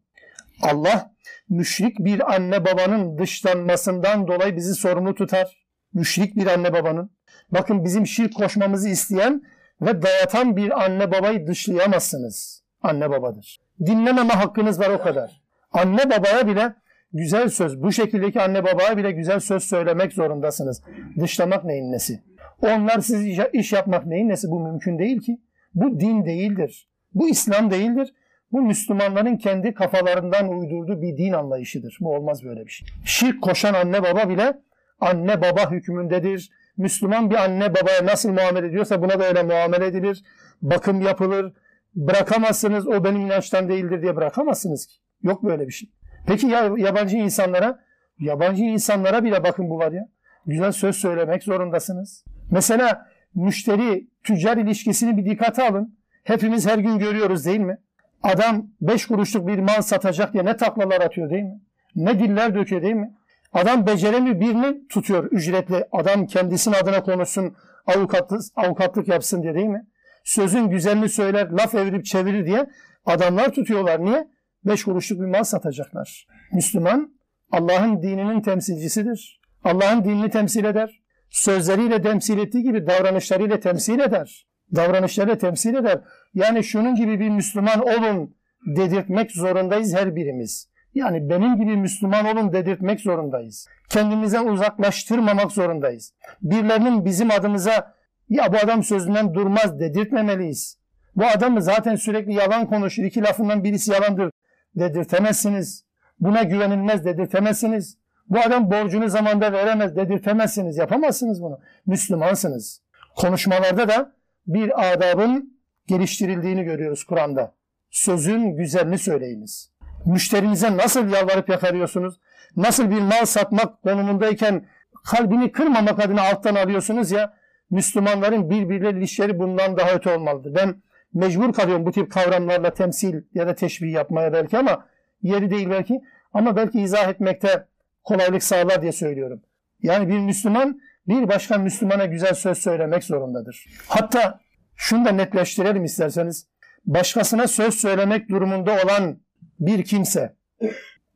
[0.62, 1.10] Allah
[1.48, 5.66] müşrik bir anne babanın dışlanmasından dolayı bizi sorumlu tutar.
[5.94, 7.10] Müşrik bir anne babanın.
[7.50, 9.42] Bakın bizim şirk koşmamızı isteyen
[9.80, 12.62] ve dayatan bir anne babayı dışlayamazsınız.
[12.82, 13.60] Anne babadır.
[13.86, 15.42] Dinlememe hakkınız var o kadar.
[15.72, 16.74] Anne babaya bile
[17.12, 20.82] güzel söz, bu şekildeki anne babaya bile güzel söz söylemek zorundasınız.
[21.20, 22.22] Dışlamak neyin nesi?
[22.62, 24.48] Onlar siz iş yapmak neyin nesi?
[24.50, 25.38] Bu mümkün değil ki.
[25.74, 26.88] Bu din değildir.
[27.14, 28.14] Bu İslam değildir.
[28.52, 31.98] Bu Müslümanların kendi kafalarından uydurduğu bir din anlayışıdır.
[32.00, 32.88] Bu olmaz böyle bir şey.
[33.04, 34.58] Şirk koşan anne baba bile
[35.00, 36.50] anne baba hükmündedir.
[36.76, 40.22] Müslüman bir anne babaya nasıl muamele ediyorsa buna da öyle muamele edilir.
[40.62, 41.52] Bakım yapılır.
[41.94, 44.94] Bırakamazsınız o benim inançtan değildir diye bırakamazsınız ki.
[45.22, 45.90] Yok böyle bir şey.
[46.28, 47.78] Peki ya yabancı insanlara?
[48.18, 50.08] Yabancı insanlara bile bakın bu var ya.
[50.46, 52.24] Güzel söz söylemek zorundasınız.
[52.50, 55.98] Mesela müşteri tüccar ilişkisini bir dikkate alın.
[56.24, 57.78] Hepimiz her gün görüyoruz değil mi?
[58.22, 61.60] Adam beş kuruşluk bir mal satacak diye ne taklalar atıyor değil mi?
[61.96, 63.14] Ne diller döküyor değil mi?
[63.52, 65.84] Adam beceremiyor birini tutuyor ücretli.
[65.92, 69.86] Adam kendisinin adına konuşsun, avukatlık, avukatlık yapsın diye değil mi?
[70.24, 72.66] Sözün güzelini söyler, laf evirip çevirir diye
[73.06, 74.04] adamlar tutuyorlar.
[74.04, 74.28] Niye?
[74.68, 76.26] Beş kuruşluk bir mal satacaklar.
[76.52, 77.12] Müslüman
[77.52, 79.40] Allah'ın dininin temsilcisidir.
[79.64, 81.02] Allah'ın dinini temsil eder.
[81.30, 84.46] Sözleriyle temsil ettiği gibi davranışlarıyla temsil eder.
[84.74, 86.00] Davranışlarıyla temsil eder.
[86.34, 88.36] Yani şunun gibi bir Müslüman olun
[88.76, 90.70] dedirtmek zorundayız her birimiz.
[90.94, 93.66] Yani benim gibi Müslüman olun dedirtmek zorundayız.
[93.88, 96.14] Kendimizden uzaklaştırmamak zorundayız.
[96.42, 97.94] Birilerinin bizim adımıza
[98.28, 100.78] ya bu adam sözünden durmaz dedirtmemeliyiz.
[101.16, 103.04] Bu adamı zaten sürekli yalan konuşur.
[103.04, 104.30] iki lafından birisi yalandır
[104.78, 105.84] dedirtemezsiniz.
[106.20, 107.98] Buna güvenilmez dedirtemezsiniz.
[108.28, 110.76] Bu adam borcunu zamanda veremez dedirtemezsiniz.
[110.76, 111.60] Yapamazsınız bunu.
[111.86, 112.82] Müslümansınız.
[113.16, 114.12] Konuşmalarda da
[114.46, 117.54] bir adabın geliştirildiğini görüyoruz Kur'an'da.
[117.90, 119.70] Sözün güzelini söyleyiniz.
[120.06, 122.20] Müşterinize nasıl yalvarıp yakarıyorsunuz?
[122.56, 124.66] Nasıl bir mal satmak konumundayken
[125.04, 127.34] kalbini kırmamak adına alttan alıyorsunuz ya
[127.70, 130.54] Müslümanların birbirleriyle ilişkileri bundan daha öte olmalıdır.
[130.54, 130.74] Ben
[131.14, 134.86] mecbur kalıyorum bu tip kavramlarla temsil ya da teşbih yapmaya belki ama
[135.22, 136.00] yeri değil belki
[136.32, 137.66] ama belki izah etmekte
[138.04, 139.42] kolaylık sağlar diye söylüyorum.
[139.82, 143.66] Yani bir Müslüman bir başka Müslümana güzel söz söylemek zorundadır.
[143.88, 144.40] Hatta
[144.76, 146.48] şunu da netleştirelim isterseniz.
[146.84, 149.20] Başkasına söz söylemek durumunda olan
[149.60, 150.36] bir kimse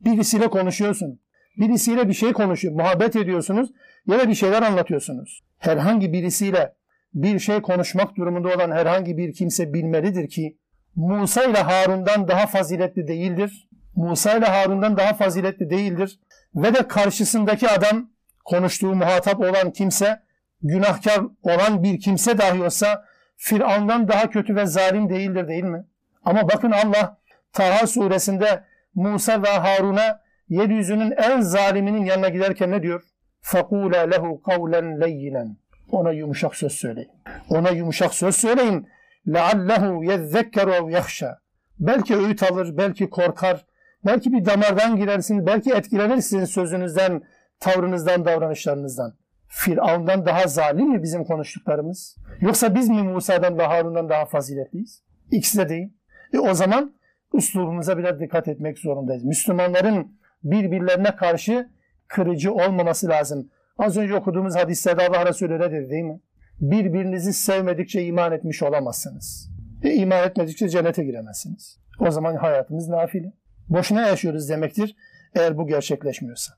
[0.00, 1.20] birisiyle konuşuyorsun.
[1.58, 3.70] Birisiyle bir şey konuşuyor, muhabbet ediyorsunuz
[4.06, 5.44] ya da bir şeyler anlatıyorsunuz.
[5.58, 6.74] Herhangi birisiyle
[7.13, 10.57] bir şey konuşmak durumunda olan herhangi bir kimse bilmelidir ki
[10.95, 13.69] Musa ile Harun'dan daha faziletli değildir.
[13.95, 16.19] Musa ile Harun'dan daha faziletli değildir.
[16.55, 18.09] Ve de karşısındaki adam
[18.45, 20.19] konuştuğu muhatap olan kimse
[20.61, 23.05] günahkar olan bir kimse dahi olsa
[23.37, 25.85] Firavundan daha kötü ve zalim değildir değil mi?
[26.25, 27.17] Ama bakın Allah
[27.53, 28.63] Taha suresinde
[28.95, 33.03] Musa ve Harun'a yeryüzünün en zaliminin yanına giderken ne diyor?
[33.43, 35.55] فَقُولَا لَهُ قَوْلًا لَيِّنًا
[35.91, 37.11] Ona yumuşak söz söyleyin.
[37.49, 38.87] Ona yumuşak söz söyleyin.
[39.27, 41.35] لَعَلَّهُ يَذَّكَّرُ اَوْ يَخْشَى
[41.79, 43.65] Belki öğüt alır, belki korkar,
[44.05, 47.21] belki bir damardan girersin, belki etkilenir sizin sözünüzden,
[47.59, 49.13] tavrınızdan, davranışlarınızdan.
[49.47, 52.15] Firavundan daha zalim mi bizim konuştuklarımız?
[52.41, 55.03] Yoksa biz mi Musa'dan ve Harun'dan daha faziletliyiz?
[55.31, 55.93] İkisi de değil.
[56.33, 56.95] E o zaman
[57.33, 59.23] üslubumuza biraz dikkat etmek zorundayız.
[59.23, 61.69] Müslümanların birbirlerine karşı
[62.07, 63.49] kırıcı olmaması lazım.
[63.78, 66.20] Az önce okuduğumuz hadislerde Allah Resulü öyle dedi değil mi?
[66.60, 69.50] Birbirinizi sevmedikçe iman etmiş olamazsınız.
[69.82, 71.78] E iman etmedikçe cennete giremezsiniz.
[71.98, 73.32] O zaman hayatımız nafile.
[73.68, 74.96] Boşuna yaşıyoruz demektir
[75.34, 76.54] eğer bu gerçekleşmiyorsa.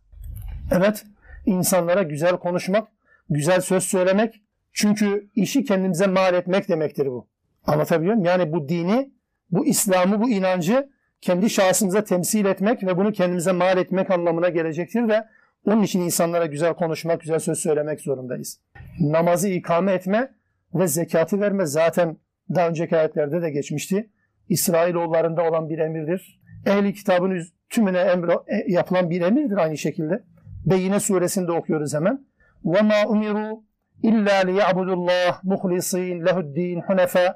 [0.70, 1.04] Evet,
[1.46, 2.88] insanlara güzel konuşmak,
[3.30, 7.28] güzel söz söylemek, çünkü işi kendimize mal etmek demektir bu.
[7.66, 8.26] Anlatabiliyor muyum?
[8.26, 9.10] Yani bu dini,
[9.50, 10.88] bu İslam'ı, bu inancı
[11.20, 15.24] kendi şahsımıza temsil etmek ve bunu kendimize mal etmek anlamına gelecektir ve
[15.65, 18.61] onun için insanlara güzel konuşmak, güzel söz söylemek zorundayız.
[18.99, 20.31] Namazı ikame etme
[20.73, 22.17] ve zekatı verme zaten
[22.55, 24.09] daha önceki ayetlerde de geçmişti.
[24.49, 26.39] İsrailoğullarında olan bir emirdir.
[26.65, 30.23] Ehli kitabın tümüne emir, e, yapılan bir emirdir aynı şekilde.
[30.65, 32.25] Beyine suresinde okuyoruz hemen.
[32.65, 33.61] وَمَا اُمِرُوا
[34.03, 37.27] اِلَّا لِيَعْبُدُ اللّٰهِ مُخْلِصِينَ لَهُ الدِّينَ حُنَفَى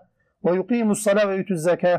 [0.43, 1.95] وَيُقِيمُ الصَّلَى وَيُتُ الزَّكَى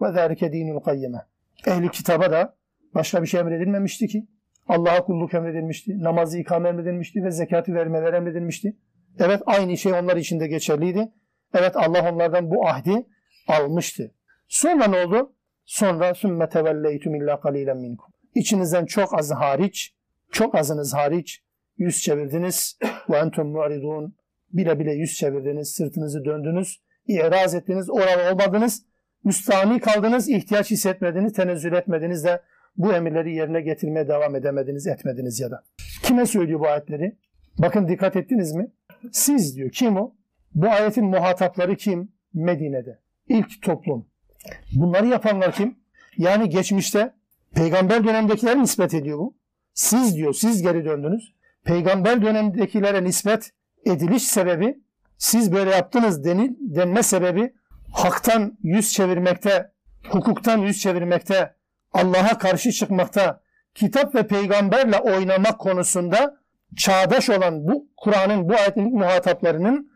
[0.00, 1.20] وَذَٰلِكَ دِينُ الْقَيِّمَةِ
[1.66, 2.54] Ehli kitaba da
[2.94, 4.26] başka bir şey emredilmemişti ki.
[4.67, 8.77] Allah'a kulluk emredilmişti, namazı ikame emredilmişti ve zekatı vermeler emredilmişti.
[9.19, 11.11] Evet aynı şey onlar için de geçerliydi.
[11.53, 13.05] Evet Allah onlardan bu ahdi
[13.47, 14.11] almıştı.
[14.47, 15.33] Sonra ne oldu?
[15.65, 18.13] Sonra sümme tevelleytum illa kalilen minkum.
[18.35, 19.95] İçinizden çok azı hariç,
[20.31, 21.43] çok azınız hariç
[21.77, 22.77] yüz çevirdiniz.
[23.09, 24.15] Ve entum mu'ridun.
[24.51, 28.85] Bile bile yüz çevirdiniz, sırtınızı döndünüz, iraz ettiniz, oralı olmadınız,
[29.23, 32.41] müstahni kaldınız, ihtiyaç hissetmediniz, tenezzül etmediniz de
[32.77, 35.63] bu emirleri yerine getirmeye devam edemediniz, etmediniz ya da.
[36.03, 37.17] Kime söylüyor bu ayetleri?
[37.57, 38.71] Bakın dikkat ettiniz mi?
[39.11, 39.69] Siz diyor.
[39.69, 40.15] Kim o?
[40.55, 42.11] Bu ayetin muhatapları kim?
[42.33, 42.99] Medine'de.
[43.27, 44.05] İlk toplum.
[44.75, 45.75] Bunları yapanlar kim?
[46.17, 47.13] Yani geçmişte
[47.55, 49.37] peygamber dönemdekiler nispet ediyor bu.
[49.73, 51.33] Siz diyor, siz geri döndünüz.
[51.65, 53.51] Peygamber dönemdekilere nispet
[53.85, 54.83] ediliş sebebi,
[55.17, 57.53] siz böyle yaptınız denil, denme sebebi
[57.93, 59.71] haktan yüz çevirmekte,
[60.09, 61.55] hukuktan yüz çevirmekte,
[61.93, 63.41] Allah'a karşı çıkmakta,
[63.75, 66.37] kitap ve peygamberle oynamak konusunda
[66.77, 69.91] çağdaş olan bu Kur'an'ın bu ayetin muhataplarının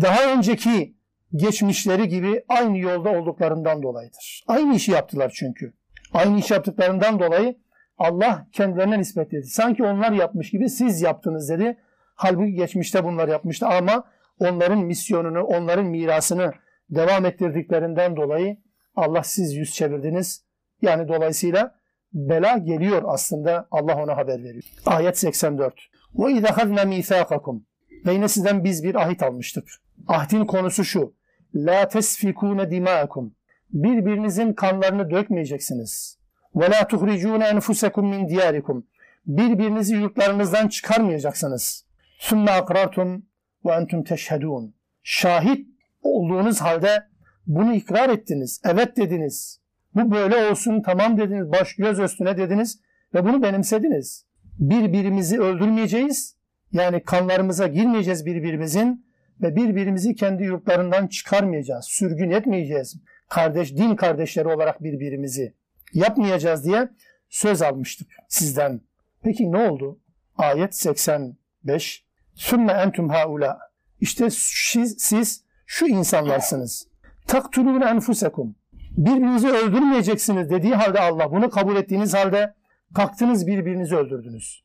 [0.00, 0.96] daha önceki
[1.34, 4.44] geçmişleri gibi aynı yolda olduklarından dolayıdır.
[4.46, 5.72] Aynı işi yaptılar çünkü.
[6.12, 7.56] Aynı iş yaptıklarından dolayı
[7.98, 9.48] Allah kendilerine nispet etti.
[9.48, 11.78] Sanki onlar yapmış gibi siz yaptınız dedi.
[12.14, 14.04] Halbuki geçmişte bunlar yapmıştı ama
[14.38, 16.52] onların misyonunu, onların mirasını
[16.90, 18.56] devam ettirdiklerinden dolayı
[18.96, 20.45] Allah siz yüz çevirdiniz.
[20.82, 21.74] Yani dolayısıyla
[22.12, 24.64] bela geliyor aslında Allah ona haber veriyor.
[24.86, 25.74] Ayet 84.
[26.14, 27.66] Ve izâ hazne mîthâkakum.
[28.06, 29.68] Ve yine sizden biz bir ahit almıştık.
[30.08, 31.14] Ahdin konusu şu.
[31.54, 33.34] La tesfikune dima'akum.
[33.70, 36.18] Birbirinizin kanlarını dökmeyeceksiniz.
[36.56, 38.86] Ve la tuhricune enfusekum min diyarikum.
[39.26, 41.86] Birbirinizi yurtlarınızdan çıkarmayacaksınız.
[42.18, 43.26] Sümme akrartum
[43.64, 44.74] ve entum teşhedun.
[45.02, 45.66] Şahit
[46.02, 47.06] olduğunuz halde
[47.46, 48.60] bunu ikrar ettiniz.
[48.64, 49.60] Evet dediniz.
[49.96, 51.52] Bu böyle olsun tamam dediniz.
[51.52, 52.80] Baş göz üstüne dediniz
[53.14, 54.26] ve bunu benimsediniz.
[54.58, 56.36] Birbirimizi öldürmeyeceğiz.
[56.72, 59.06] Yani kanlarımıza girmeyeceğiz birbirimizin
[59.42, 61.84] ve birbirimizi kendi yurtlarından çıkarmayacağız.
[61.84, 62.96] Sürgün etmeyeceğiz.
[63.28, 65.54] Kardeş, din kardeşleri olarak birbirimizi
[65.92, 66.88] yapmayacağız diye
[67.28, 68.80] söz almıştık sizden.
[69.22, 70.00] Peki ne oldu?
[70.38, 72.04] Ayet 85.
[72.34, 73.58] Sümme entum haula.
[74.00, 76.88] İşte siz, siz şu insanlarsınız.
[77.26, 78.56] Taktulun enfusekum.
[78.96, 82.54] Birbirinizi öldürmeyeceksiniz dediği halde Allah bunu kabul ettiğiniz halde
[82.94, 84.64] kalktınız birbirinizi öldürdünüz.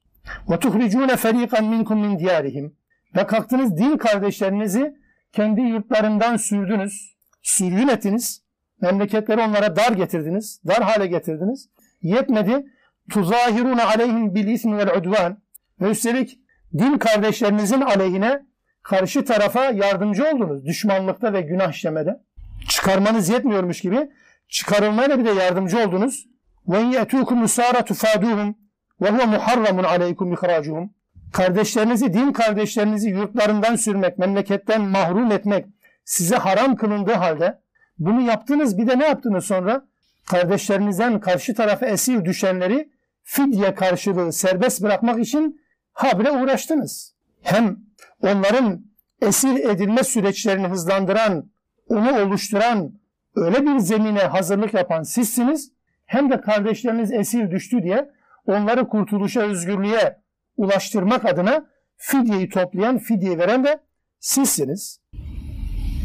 [0.50, 2.76] Ve tuhricune feriqan minkum min diyarihim.
[3.16, 4.96] Ve kalktınız din kardeşlerinizi
[5.32, 7.16] kendi yurtlarından sürdünüz.
[7.42, 8.44] Sürgün ettiniz.
[8.82, 10.62] Memleketleri onlara dar getirdiniz.
[10.68, 11.70] Dar hale getirdiniz.
[12.02, 12.66] Yetmedi.
[13.10, 15.36] Tuzahirune aleyhim bil ismi vel.
[15.82, 16.40] Ve üstelik
[16.78, 18.46] din kardeşlerinizin aleyhine
[18.84, 20.66] karşı tarafa yardımcı oldunuz.
[20.66, 22.20] Düşmanlıkta ve günah işlemede.
[22.68, 24.10] Çıkarmanız yetmiyormuş gibi
[24.52, 26.28] çıkarılmayla bir de yardımcı oldunuz.
[26.68, 28.56] Yetukum usara tufaduhum
[29.02, 30.94] ve huve muharramun aleykum ihracuhum.
[31.34, 35.66] Kardeşlerinizi, din kardeşlerinizi yurtlarından sürmek, memleketten mahrum etmek
[36.06, 37.60] size haram kılındığı halde
[38.00, 39.86] bunu yaptınız bir de ne yaptınız sonra?
[40.30, 42.92] Kardeşlerinizden karşı tarafa esir düşenleri
[43.24, 45.62] fidye karşılığı serbest bırakmak için
[45.94, 47.16] habire uğraştınız.
[47.42, 47.78] Hem
[48.22, 48.86] onların
[49.22, 51.52] esir edilme süreçlerini hızlandıran,
[51.88, 53.01] onu oluşturan,
[53.36, 55.72] öyle bir zemine hazırlık yapan sizsiniz.
[56.06, 58.10] Hem de kardeşleriniz esir düştü diye
[58.46, 60.18] onları kurtuluşa, özgürlüğe
[60.58, 61.66] ulaştırmak adına
[61.98, 63.80] fidyeyi toplayan, fidye veren de
[64.20, 65.02] sizsiniz.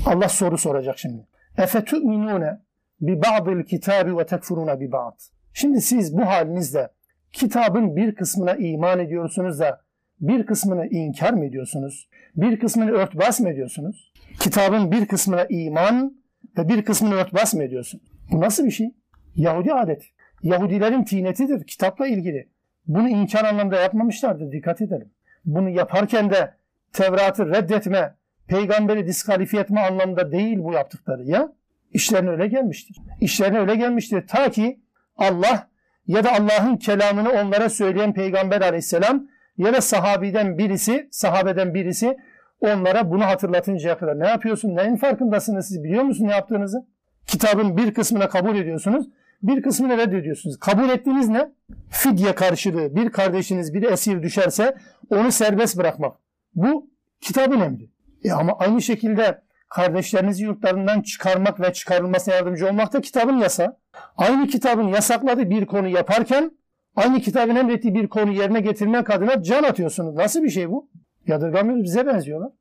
[0.06, 1.26] Allah soru soracak şimdi.
[1.58, 2.60] Efetu'minune
[3.00, 5.20] bi ba'dil kitabi ve tekfuruna bi ba'd.
[5.52, 6.90] Şimdi siz bu halinizde
[7.32, 9.80] kitabın bir kısmına iman ediyorsunuz da
[10.20, 12.08] bir kısmını inkar mı ediyorsunuz?
[12.36, 14.12] Bir kısmını örtbas mı ediyorsunuz?
[14.40, 16.16] Kitabın bir kısmına iman
[16.58, 18.04] ve bir kısmını örtbas mı ediyorsunuz?
[18.32, 18.90] Bu nasıl bir şey?
[19.34, 20.02] Yahudi adet.
[20.42, 22.48] Yahudilerin tinetidir kitapla ilgili.
[22.86, 25.10] Bunu inkar anlamda yapmamışlardır dikkat edelim.
[25.44, 26.54] Bunu yaparken de
[26.92, 28.14] Tevrat'ı reddetme,
[28.48, 31.52] peygamberi diskalifiye etme anlamda değil bu yaptıkları ya.
[31.92, 32.96] İşlerine öyle gelmiştir.
[33.20, 34.80] İşlerine öyle gelmiştir ta ki
[35.16, 35.68] Allah
[36.06, 42.16] ya da Allah'ın kelamını onlara söyleyen peygamber aleyhisselam ya da sahabiden birisi, sahabeden birisi
[42.60, 46.86] onlara bunu hatırlatıncaya kadar ne yapıyorsun, neyin farkındasınız siz biliyor musunuz ne yaptığınızı?
[47.26, 49.06] Kitabın bir kısmını kabul ediyorsunuz,
[49.42, 50.58] bir kısmını reddediyorsunuz.
[50.58, 51.48] Kabul ettiğiniz ne?
[51.90, 54.76] Fidye karşılığı bir kardeşiniz bir esir düşerse
[55.10, 56.16] onu serbest bırakmak.
[56.54, 56.90] Bu
[57.20, 57.90] kitabın emri.
[58.24, 63.78] E ama aynı şekilde kardeşlerinizi yurtlarından çıkarmak ve çıkarılmasına yardımcı olmak da kitabın yasa.
[64.16, 66.50] Aynı kitabın yasakladığı bir konu yaparken
[66.96, 70.14] aynı kitabın emrettiği bir konu yerine getirmek adına can atıyorsunuz.
[70.14, 70.88] Nasıl bir şey bu?
[71.26, 71.84] Yadırgamıyoruz.
[71.84, 72.52] Bize benziyorlar.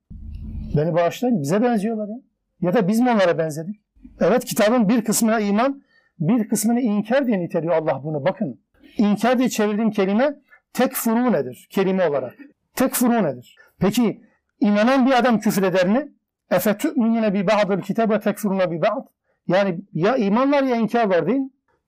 [0.78, 1.42] Beni bağışlayın.
[1.42, 2.16] Bize benziyorlar ya.
[2.62, 3.76] Ya da biz mi onlara benzedik?
[4.20, 5.82] Evet kitabın bir kısmına iman,
[6.20, 8.26] bir kısmını inkar diye niteliyor Allah bunu.
[8.26, 8.62] Bakın.
[8.98, 10.36] İnkar diye çevirdiğim kelime
[10.74, 11.68] tek furu nedir?
[11.70, 12.34] Kelime olarak.
[12.76, 13.56] Tek furu nedir?
[13.80, 14.22] Peki
[14.60, 16.12] inanan bir adam küfür eder mi?
[16.52, 19.08] Efetü'minune bi ba'dil kitab ve tekfuruna bi ba'd.
[19.48, 21.42] Yani ya iman var ya inkar var değil?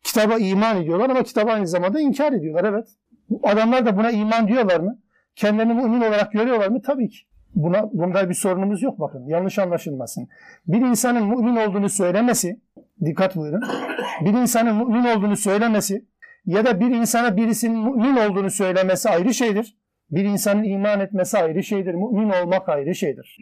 [0.03, 2.87] Kitaba iman ediyorlar ama kitaba aynı zamanda inkar ediyorlar evet.
[3.43, 4.99] Adamlar da buna iman diyorlar mı?
[5.37, 6.81] Kendilerini mümin olarak görüyorlar mı?
[6.81, 7.17] Tabii ki.
[7.55, 9.25] Buna, bunda bir sorunumuz yok bakın.
[9.27, 10.27] Yanlış anlaşılmasın.
[10.67, 12.59] Bir insanın mümin olduğunu söylemesi,
[13.05, 13.61] dikkat buyurun.
[14.21, 16.05] Bir insanın mümin olduğunu söylemesi
[16.45, 19.77] ya da bir insana birisinin mümin olduğunu söylemesi ayrı şeydir.
[20.11, 21.93] Bir insanın iman etmesi ayrı şeydir.
[21.93, 23.37] Mümin olmak ayrı şeydir.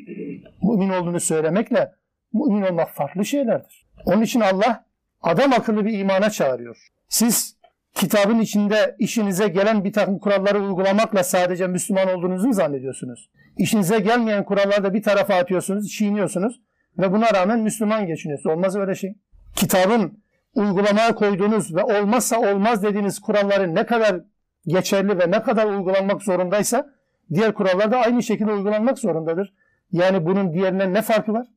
[0.64, 1.92] Mümin olduğunu söylemekle
[2.34, 3.88] mümin olmak farklı şeylerdir.
[4.06, 4.86] Onun için Allah
[5.22, 6.88] adam akıllı bir imana çağırıyor.
[7.10, 7.55] Siz
[7.96, 13.30] kitabın içinde işinize gelen bir takım kuralları uygulamakla sadece Müslüman olduğunuzu mu zannediyorsunuz?
[13.58, 16.62] İşinize gelmeyen kuralları da bir tarafa atıyorsunuz, çiğniyorsunuz
[16.98, 18.56] ve buna rağmen Müslüman geçiniyorsunuz.
[18.56, 19.16] Olmaz öyle şey.
[19.56, 20.24] Kitabın
[20.56, 24.22] uygulamaya koyduğunuz ve olmazsa olmaz dediğiniz kuralları ne kadar
[24.68, 26.90] geçerli ve ne kadar uygulanmak zorundaysa
[27.34, 29.54] diğer kurallar da aynı şekilde uygulanmak zorundadır.
[29.92, 31.48] Yani bunun diğerine ne farkı var?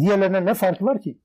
[0.00, 1.18] Diğerlerine ne farkı var ki?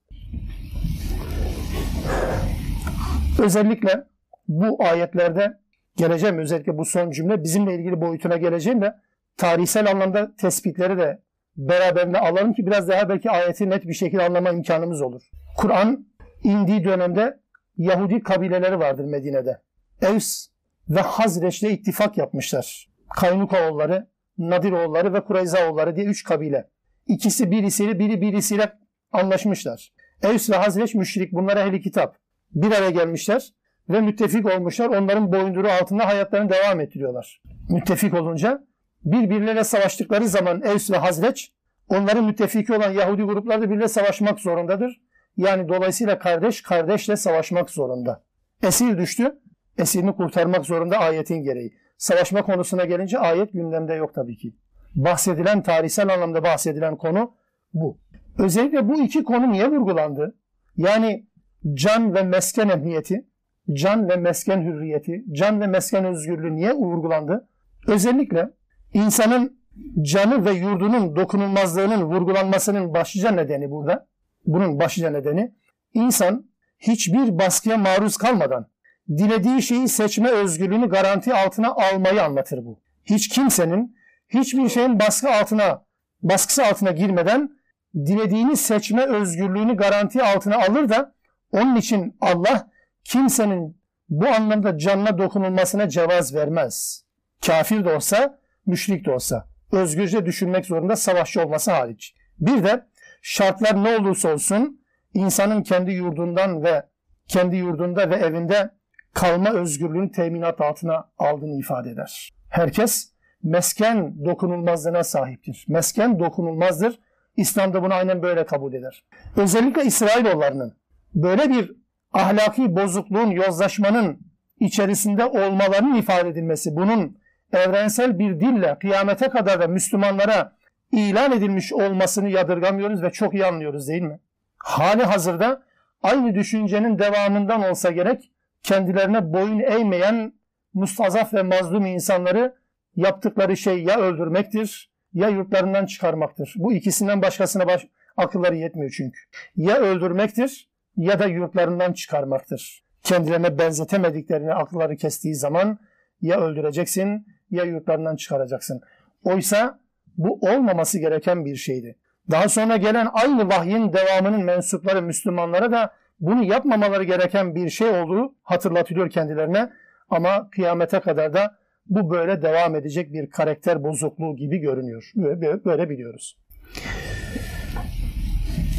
[3.38, 4.06] Özellikle
[4.48, 5.58] bu ayetlerde
[5.96, 8.94] geleceğim özellikle bu son cümle bizimle ilgili boyutuna geleceğim de
[9.36, 11.22] tarihsel anlamda tespitleri de
[11.56, 15.22] beraberinde alalım ki biraz daha belki ayeti net bir şekilde anlama imkanımız olur.
[15.56, 16.06] Kur'an
[16.44, 17.40] indiği dönemde
[17.76, 19.60] Yahudi kabileleri vardır Medine'de.
[20.02, 20.46] Evs
[20.88, 22.88] ve Hazreç'le ittifak yapmışlar.
[23.16, 26.68] Kaynukoğulları, Nadiroğulları ve Kureyzaoğulları diye üç kabile.
[27.06, 28.72] İkisi birisiyle biri birisiyle
[29.12, 29.92] anlaşmışlar.
[30.22, 32.16] Evs ve Hazreç müşrik bunlara ehli kitap.
[32.54, 33.52] Bir araya gelmişler
[33.88, 34.88] ve müttefik olmuşlar.
[34.88, 37.42] Onların boyunduruğu altında hayatlarını devam ettiriyorlar.
[37.68, 38.64] Müttefik olunca
[39.04, 41.52] birbirleriyle savaştıkları zaman Evs ve Hazreç
[41.88, 45.00] onların müttefiki olan Yahudi gruplar da birbirine savaşmak zorundadır.
[45.36, 48.22] Yani dolayısıyla kardeş kardeşle savaşmak zorunda.
[48.62, 49.38] Esir düştü
[49.78, 51.74] esirini kurtarmak zorunda ayetin gereği.
[51.98, 54.54] Savaşma konusuna gelince ayet gündemde yok tabii ki.
[54.94, 57.34] Bahsedilen, tarihsel anlamda bahsedilen konu
[57.74, 57.98] bu.
[58.38, 60.36] Özellikle bu iki konu niye vurgulandı?
[60.76, 61.26] Yani
[61.74, 63.26] can ve mesken emniyeti,
[63.72, 67.48] can ve mesken hürriyeti, can ve mesken özgürlüğü niye vurgulandı?
[67.86, 68.50] Özellikle
[68.94, 69.58] insanın
[70.02, 74.06] canı ve yurdunun dokunulmazlığının vurgulanmasının başlıca nedeni burada.
[74.46, 75.54] Bunun başlıca nedeni
[75.94, 76.46] insan
[76.78, 78.66] hiçbir baskıya maruz kalmadan
[79.08, 82.80] dilediği şeyi seçme özgürlüğünü garanti altına almayı anlatır bu.
[83.04, 83.96] Hiç kimsenin
[84.28, 85.84] hiçbir şeyin baskı altına
[86.22, 87.50] baskısı altına girmeden
[87.94, 91.14] dilediğini seçme özgürlüğünü garanti altına alır da
[91.52, 92.70] onun için Allah
[93.06, 97.04] kimsenin bu anlamda canına dokunulmasına cevaz vermez.
[97.46, 99.46] Kafir de olsa, müşrik de olsa.
[99.72, 102.14] Özgürce düşünmek zorunda savaşçı olması hariç.
[102.38, 102.86] Bir de
[103.22, 104.80] şartlar ne olursa olsun
[105.14, 106.86] insanın kendi yurdundan ve
[107.28, 108.70] kendi yurdunda ve evinde
[109.14, 112.34] kalma özgürlüğünü teminat altına aldığını ifade eder.
[112.48, 115.64] Herkes mesken dokunulmazlığına sahiptir.
[115.68, 117.00] Mesken dokunulmazdır.
[117.36, 119.04] İslam da bunu aynen böyle kabul eder.
[119.36, 120.76] Özellikle İsrailoğullarının
[121.14, 124.18] böyle bir ahlaki bozukluğun, yozlaşmanın
[124.60, 127.18] içerisinde olmalarının ifade edilmesi, bunun
[127.52, 130.52] evrensel bir dille kıyamete kadar da Müslümanlara
[130.92, 134.20] ilan edilmiş olmasını yadırgamıyoruz ve çok iyi anlıyoruz değil mi?
[134.58, 135.62] Hali hazırda
[136.02, 138.30] aynı düşüncenin devamından olsa gerek
[138.62, 140.32] kendilerine boyun eğmeyen
[140.74, 142.54] mustazaf ve mazlum insanları
[142.96, 146.54] yaptıkları şey ya öldürmektir ya yurtlarından çıkarmaktır.
[146.56, 147.86] Bu ikisinden başkasına baş,
[148.16, 149.20] akılları yetmiyor çünkü.
[149.56, 152.84] Ya öldürmektir ya da yurtlarından çıkarmaktır.
[153.02, 155.78] Kendilerine benzetemediklerini akılları kestiği zaman
[156.20, 158.80] ya öldüreceksin ya yurtlarından çıkaracaksın.
[159.24, 159.80] Oysa
[160.16, 161.96] bu olmaması gereken bir şeydi.
[162.30, 168.34] Daha sonra gelen aynı vahyin devamının mensupları Müslümanlara da bunu yapmamaları gereken bir şey olduğu
[168.42, 169.70] hatırlatılıyor kendilerine.
[170.10, 175.10] Ama kıyamete kadar da bu böyle devam edecek bir karakter bozukluğu gibi görünüyor.
[175.16, 176.38] Böyle, böyle biliyoruz.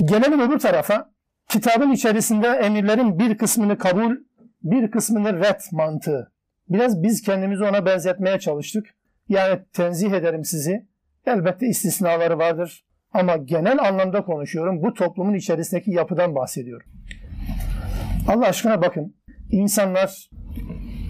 [0.06, 1.17] Gelelim öbür tarafa.
[1.58, 4.16] Kitabın içerisinde emirlerin bir kısmını kabul,
[4.64, 6.32] bir kısmını red mantığı.
[6.70, 8.86] Biraz biz kendimizi ona benzetmeye çalıştık.
[9.30, 10.88] Yani tenzih ederim sizi.
[11.26, 12.86] Elbette istisnaları vardır.
[13.14, 14.82] Ama genel anlamda konuşuyorum.
[14.82, 16.88] Bu toplumun içerisindeki yapıdan bahsediyorum.
[18.28, 19.16] Allah aşkına bakın.
[19.52, 20.30] İnsanlar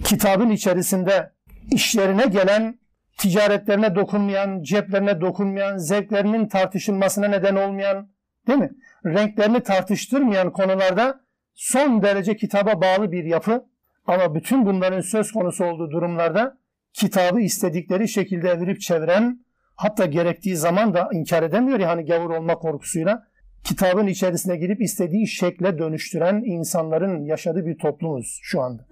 [0.04, 1.32] kitabın içerisinde
[1.72, 2.78] işlerine gelen,
[3.18, 8.10] ticaretlerine dokunmayan, ceplerine dokunmayan, zevklerinin tartışılmasına neden olmayan,
[8.46, 8.70] değil mi?
[9.06, 11.20] Renklerini tartıştırmayan konularda
[11.54, 13.64] son derece kitaba bağlı bir yapı
[14.06, 16.58] ama bütün bunların söz konusu olduğu durumlarda
[16.92, 19.44] kitabı istedikleri şekilde evirip çeviren,
[19.76, 23.28] hatta gerektiği zaman da inkar edemiyor ya hani gavur olma korkusuyla
[23.64, 28.86] kitabın içerisine girip istediği şekle dönüştüren insanların yaşadığı bir toplumuz şu anda.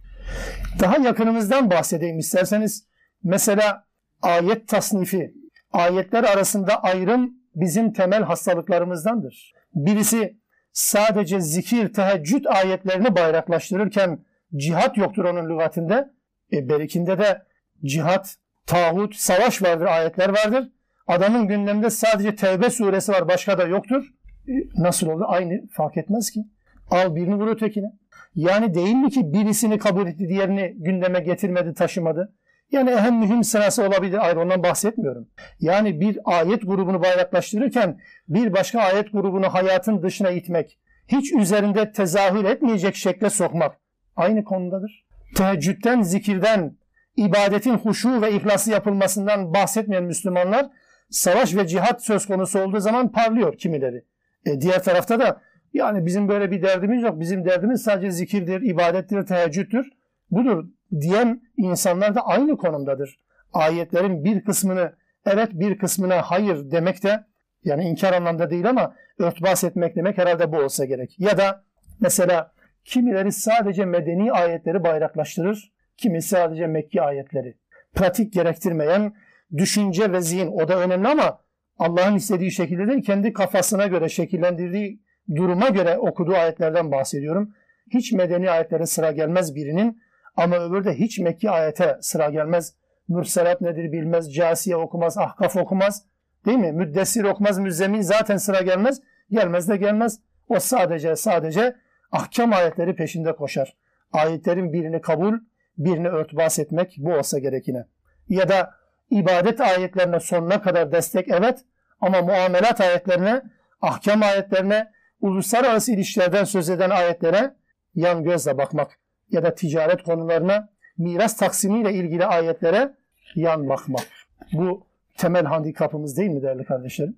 [0.80, 2.86] Daha yakınımızdan bahsedeyim isterseniz.
[3.22, 3.84] Mesela
[4.22, 5.34] ayet tasnifi,
[5.72, 9.52] ayetler arasında ayrım bizim temel hastalıklarımızdandır.
[9.74, 10.36] Birisi
[10.72, 14.18] sadece zikir, teheccüd ayetlerini bayraklaştırırken
[14.56, 16.10] cihat yoktur onun lügatinde.
[16.52, 17.42] E, berikinde de
[17.84, 18.36] cihat,
[18.66, 20.68] tağut, savaş vardır, ayetler vardır.
[21.06, 24.04] Adamın gündeminde sadece Tevbe suresi var, başka da yoktur.
[24.48, 24.52] E,
[24.82, 25.24] nasıl oldu?
[25.28, 26.44] Aynı fark etmez ki.
[26.90, 27.92] Al birini vur ötekine.
[28.34, 32.34] Yani değil mi ki birisini kabul etti, diğerini gündeme getirmedi, taşımadı?
[32.72, 34.26] Yani en mühim sırası olabilir.
[34.26, 35.28] Ayrı ondan bahsetmiyorum.
[35.60, 42.44] Yani bir ayet grubunu bayraklaştırırken bir başka ayet grubunu hayatın dışına itmek, hiç üzerinde tezahür
[42.44, 43.76] etmeyecek şekle sokmak
[44.16, 45.06] aynı konudadır.
[45.36, 46.76] Teheccüden, zikirden,
[47.16, 50.66] ibadetin huşu ve ihlası yapılmasından bahsetmeyen Müslümanlar
[51.10, 54.04] savaş ve cihat söz konusu olduğu zaman parlıyor kimileri.
[54.46, 55.40] E, diğer tarafta da
[55.74, 57.20] yani bizim böyle bir derdimiz yok.
[57.20, 59.90] Bizim derdimiz sadece zikirdir, ibadettir, teheccüddür.
[60.30, 60.64] Budur
[61.00, 63.18] diyen insanlar da aynı konumdadır.
[63.52, 64.92] Ayetlerin bir kısmını
[65.26, 67.24] evet bir kısmına hayır demek de
[67.64, 71.16] yani inkar anlamda değil ama örtbas etmek demek herhalde bu olsa gerek.
[71.18, 71.64] Ya da
[72.00, 72.52] mesela
[72.84, 77.54] kimileri sadece medeni ayetleri bayraklaştırır, kimi sadece Mekki ayetleri.
[77.94, 79.14] Pratik gerektirmeyen
[79.56, 81.40] düşünce ve zihin o da önemli ama
[81.78, 85.00] Allah'ın istediği şekilde değil kendi kafasına göre şekillendirdiği
[85.34, 87.54] duruma göre okuduğu ayetlerden bahsediyorum.
[87.90, 90.00] Hiç medeni ayetlere sıra gelmez birinin
[90.36, 92.74] ama öbürü de hiç Mekki ayete sıra gelmez.
[93.08, 96.02] Mürselat nedir bilmez, Casiye okumaz, Ahkaf okumaz.
[96.46, 96.72] Değil mi?
[96.72, 99.00] Müddessir okumaz, Müzzemin zaten sıra gelmez.
[99.30, 100.20] Gelmez de gelmez.
[100.48, 101.76] O sadece sadece
[102.12, 103.76] ahkam ayetleri peşinde koşar.
[104.12, 105.34] Ayetlerin birini kabul,
[105.78, 107.84] birini örtbas etmek bu olsa gerekine.
[108.28, 108.74] Ya da
[109.10, 111.64] ibadet ayetlerine sonuna kadar destek evet
[112.00, 113.42] ama muamelat ayetlerine,
[113.82, 117.54] ahkam ayetlerine, uluslararası ilişkilerden söz eden ayetlere
[117.94, 118.98] yan gözle bakmak
[119.30, 120.68] ya da ticaret konularına,
[120.98, 122.94] miras taksimiyle ilgili ayetlere
[123.34, 124.06] yan bakmak.
[124.52, 127.16] Bu temel handikapımız değil mi değerli kardeşlerim?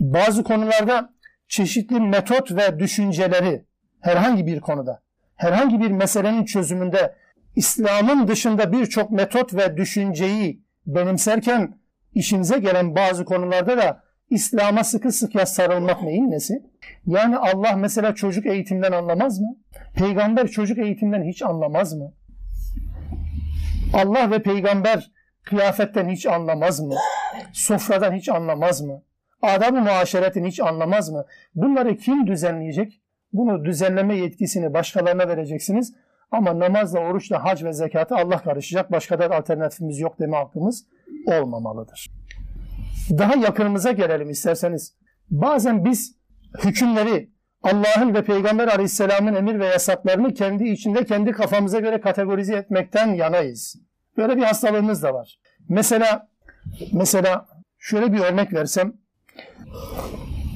[0.00, 1.14] Bazı konularda
[1.48, 3.64] çeşitli metot ve düşünceleri
[4.00, 5.02] herhangi bir konuda,
[5.36, 7.14] herhangi bir meselenin çözümünde
[7.56, 11.78] İslam'ın dışında birçok metot ve düşünceyi benimserken
[12.14, 16.62] işinize gelen bazı konularda da İslam'a sıkı sıkıya sarılmak neyin nesi?
[17.06, 19.56] Yani Allah mesela çocuk eğitimden anlamaz mı?
[19.94, 22.12] Peygamber çocuk eğitimden hiç anlamaz mı?
[23.92, 25.10] Allah ve peygamber
[25.42, 26.94] kıyafetten hiç anlamaz mı?
[27.52, 29.02] Sofradan hiç anlamaz mı?
[29.42, 31.24] Adab-ı muaşeretin hiç anlamaz mı?
[31.54, 33.00] Bunları kim düzenleyecek?
[33.32, 35.94] Bunu düzenleme yetkisini başkalarına vereceksiniz.
[36.30, 38.92] Ama namazla, oruçla, hac ve zekatı Allah karışacak.
[38.92, 40.86] Başka da alternatifimiz yok deme hakkımız
[41.26, 42.10] olmamalıdır.
[43.10, 44.94] Daha yakınımıza gelelim isterseniz.
[45.30, 46.16] Bazen biz
[46.64, 47.30] hükümleri
[47.62, 53.76] Allah'ın ve Peygamber Aleyhisselam'ın emir ve yasaklarını kendi içinde kendi kafamıza göre kategorize etmekten yanayız.
[54.16, 55.38] Böyle bir hastalığımız da var.
[55.68, 56.28] Mesela
[56.92, 57.46] mesela
[57.78, 58.92] şöyle bir örnek versem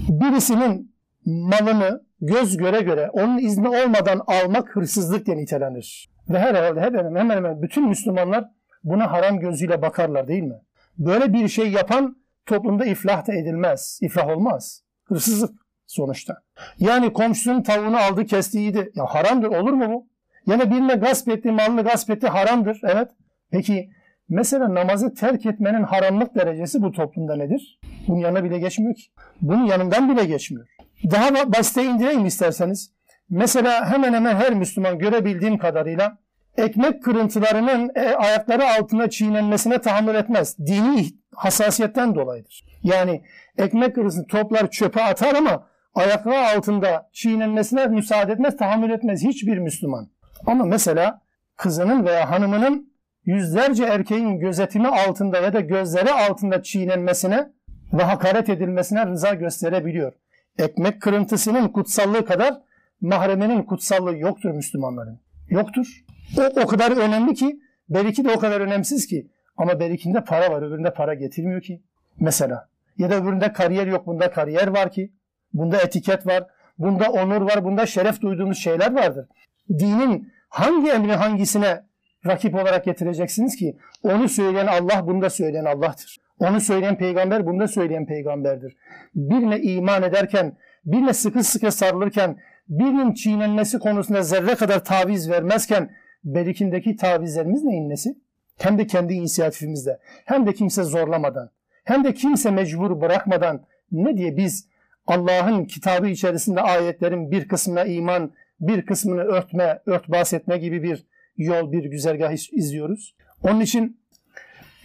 [0.09, 6.11] birisinin malını göz göre göre onun izni olmadan almak hırsızlık diye nitelenir.
[6.29, 8.45] Ve herhalde hemen hemen hemen bütün Müslümanlar
[8.85, 10.61] buna haram gözüyle bakarlar değil mi?
[10.99, 12.17] Böyle bir şey yapan
[12.51, 13.99] toplumda iflah da edilmez.
[14.03, 14.83] İflah olmaz.
[15.05, 16.35] Hırsızlık sonuçta.
[16.79, 18.93] Yani komşunun tavuğunu aldı kesti yedi.
[18.95, 20.09] Ya haramdır olur mu bu?
[20.47, 22.81] Yani birine gasp etti, malını gasp etti haramdır.
[22.85, 23.09] Evet.
[23.51, 23.91] Peki
[24.29, 27.81] mesela namazı terk etmenin haramlık derecesi bu toplumda nedir?
[28.09, 29.03] Bunun yanına bile geçmiyor ki.
[29.41, 30.69] Bunun yanından bile geçmiyor.
[31.11, 32.93] Daha basite indireyim isterseniz.
[33.29, 36.19] Mesela hemen hemen her Müslüman görebildiğim kadarıyla
[36.57, 40.59] ekmek kırıntılarının e, ayakları altında çiğnenmesine tahammül etmez.
[40.59, 42.65] Dini hassasiyetten dolayıdır.
[42.83, 43.23] Yani
[43.59, 50.09] ekmek kırıntısını toplar çöpe atar ama ayakları altında çiğnenmesine müsaade etmez, tahammül etmez hiçbir Müslüman.
[50.47, 51.21] Ama mesela
[51.57, 52.93] kızının veya hanımının
[53.25, 57.49] yüzlerce erkeğin gözetimi altında ya da gözleri altında çiğnenmesine
[57.93, 60.13] ve hakaret edilmesine rıza gösterebiliyor.
[60.59, 62.61] Ekmek kırıntısının kutsallığı kadar
[63.01, 65.21] mahreminin kutsallığı yoktur Müslümanların.
[65.49, 66.05] Yoktur.
[66.39, 70.63] O o kadar önemli ki belki de o kadar önemsiz ki ama berikinde para var
[70.63, 71.83] öbüründe para getirmiyor ki.
[72.21, 75.13] Mesela ya da öbüründe kariyer yok bunda kariyer var ki.
[75.53, 76.47] Bunda etiket var.
[76.79, 77.65] Bunda onur var.
[77.65, 79.27] Bunda şeref duyduğumuz şeyler vardır.
[79.71, 81.83] Dinin hangi emri hangisine
[82.27, 83.77] rakip olarak getireceksiniz ki?
[84.03, 86.19] Onu söyleyen Allah, bunda söyleyen Allah'tır.
[86.39, 88.77] Onu söyleyen peygamber, bunda söyleyen peygamberdir.
[89.15, 92.39] Birine iman ederken, birine sıkı sıkı sarılırken,
[92.69, 95.91] birinin çiğnenmesi konusunda zerre kadar taviz vermezken,
[96.25, 98.15] berikindeki tavizlerimiz neyin nesi?
[98.61, 101.51] Hem de kendi inisiyatifimizde, hem de kimse zorlamadan,
[101.85, 104.69] hem de kimse mecbur bırakmadan ne diye biz
[105.07, 111.07] Allah'ın kitabı içerisinde ayetlerin bir kısmına iman, bir kısmını örtme, örtbas etme gibi bir
[111.37, 113.15] yol, bir güzergah izliyoruz.
[113.43, 114.01] Onun için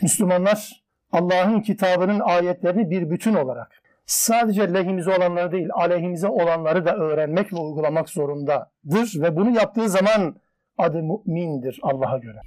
[0.01, 3.71] Müslümanlar Allah'ın kitabının ayetlerini bir bütün olarak
[4.05, 10.35] sadece lehimize olanları değil, aleyhimize olanları da öğrenmek ve uygulamak zorundadır ve bunu yaptığı zaman
[10.77, 12.39] adı mümindir Allah'a göre.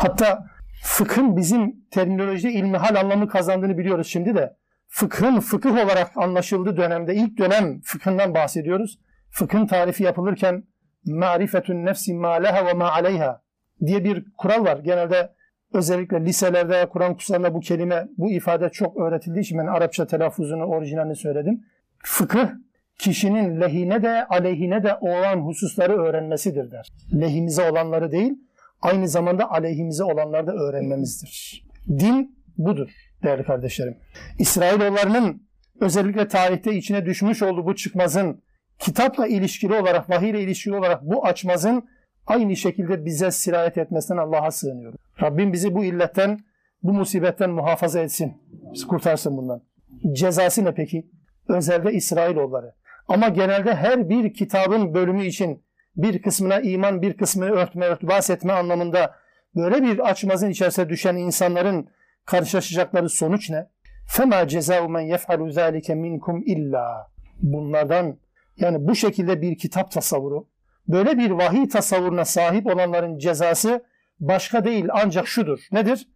[0.00, 0.44] Hatta
[0.82, 4.56] fıkhın bizim terminolojide ilmihal anlamı kazandığını biliyoruz şimdi de.
[4.88, 8.98] Fıkhın fıkıh olarak anlaşıldığı dönemde ilk dönem fıkhından bahsediyoruz.
[9.30, 10.64] Fıkhın tarifi yapılırken
[11.04, 13.42] marifetun nefsi ma leha ve ma aleyha
[13.86, 14.78] diye bir kural var.
[14.78, 15.32] Genelde
[15.72, 21.16] özellikle liselerde, Kur'an kurslarında bu kelime, bu ifade çok öğretildiği için ben Arapça telaffuzunu, orijinalini
[21.16, 21.64] söyledim.
[21.98, 22.48] Fıkıh
[22.98, 26.88] kişinin lehine de aleyhine de olan hususları öğrenmesidir der.
[27.20, 28.32] Lehimize olanları değil,
[28.82, 31.64] aynı zamanda aleyhimize olanları da öğrenmemizdir.
[31.88, 32.90] Din budur
[33.22, 33.96] değerli kardeşlerim.
[34.38, 35.42] İsrailoğullarının
[35.80, 38.42] özellikle tarihte içine düşmüş olduğu bu çıkmazın
[38.78, 41.88] kitapla ilişkili olarak, vahiy ile ilişkili olarak bu açmazın
[42.26, 44.98] aynı şekilde bize sirayet etmesinden Allah'a sığınıyorum.
[45.22, 46.38] Rabbim bizi bu illetten,
[46.82, 48.34] bu musibetten muhafaza etsin.
[48.74, 49.62] Bizi kurtarsın bundan.
[50.12, 51.10] Cezası ne peki?
[51.48, 52.74] Özelde İsrailoğulları.
[53.08, 55.64] Ama genelde her bir kitabın bölümü için
[55.95, 59.15] bir kısmına iman, bir kısmını örtme, örtbas etme anlamında
[59.55, 61.89] böyle bir açmazın içerisine düşen insanların
[62.25, 63.69] karşılaşacakları sonuç ne?
[64.07, 67.11] فَمَا جَزَاءُ مَنْ يَفْعَلُ ذَٰلِكَ مِنْكُمْ illa.
[67.41, 68.17] Bunlardan
[68.57, 70.47] yani bu şekilde bir kitap tasavvuru,
[70.87, 73.85] böyle bir vahiy tasavvuruna sahip olanların cezası
[74.19, 75.59] başka değil ancak şudur.
[75.71, 76.07] Nedir?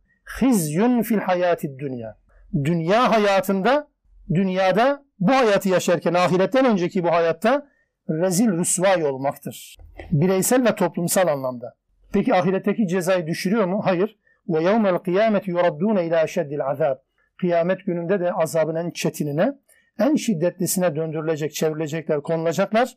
[0.42, 2.18] Hizyun fil hayati dünya.
[2.64, 3.88] Dünya hayatında,
[4.34, 7.68] dünyada bu hayatı yaşarken ahiretten önceki bu hayatta
[8.09, 9.77] rezil rüsvay olmaktır.
[10.11, 11.75] Bireysel ve toplumsal anlamda.
[12.13, 13.81] Peki ahiretteki cezayı düşürüyor mu?
[13.85, 14.19] Hayır.
[14.49, 16.97] Ve yevmel kıyameti yuraddune ila şeddil azab.
[17.41, 19.53] Kıyamet gününde de azabın en çetinine,
[19.99, 22.95] en şiddetlisine döndürülecek, çevrilecekler, konulacaklar.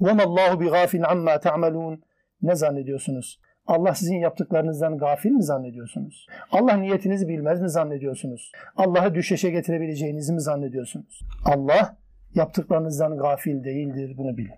[0.00, 2.02] Mallahu bi gafil amma ta'malun.
[2.42, 3.40] Ne zannediyorsunuz?
[3.66, 6.26] Allah sizin yaptıklarınızdan gafil mi zannediyorsunuz?
[6.52, 8.52] Allah niyetinizi bilmez mi zannediyorsunuz?
[8.76, 11.20] Allah'ı düşeşe getirebileceğinizi mi zannediyorsunuz?
[11.44, 11.96] Allah
[12.34, 14.14] yaptıklarınızdan gafil değildir.
[14.16, 14.54] Bunu bilin.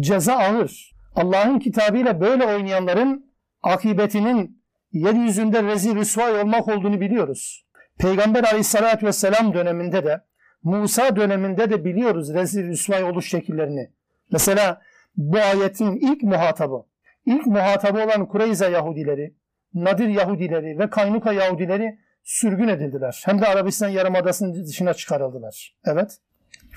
[0.00, 0.92] Ceza ağır.
[1.16, 3.32] Allah'ın kitabıyla böyle oynayanların
[3.62, 7.66] akıbetinin yeryüzünde rezil rüsvay olmak olduğunu biliyoruz.
[7.98, 10.20] Peygamber aleyhissalatü vesselam döneminde de
[10.62, 13.90] Musa döneminde de biliyoruz rezil rüsvay oluş şekillerini.
[14.32, 14.80] Mesela
[15.16, 16.84] bu ayetin ilk muhatabı,
[17.26, 19.34] ilk muhatabı olan Kureyze Yahudileri,
[19.74, 23.22] Nadir Yahudileri ve Kaynuka Yahudileri sürgün edildiler.
[23.24, 25.76] Hem de Arabistan Yarımadası'nın dışına çıkarıldılar.
[25.84, 26.18] Evet.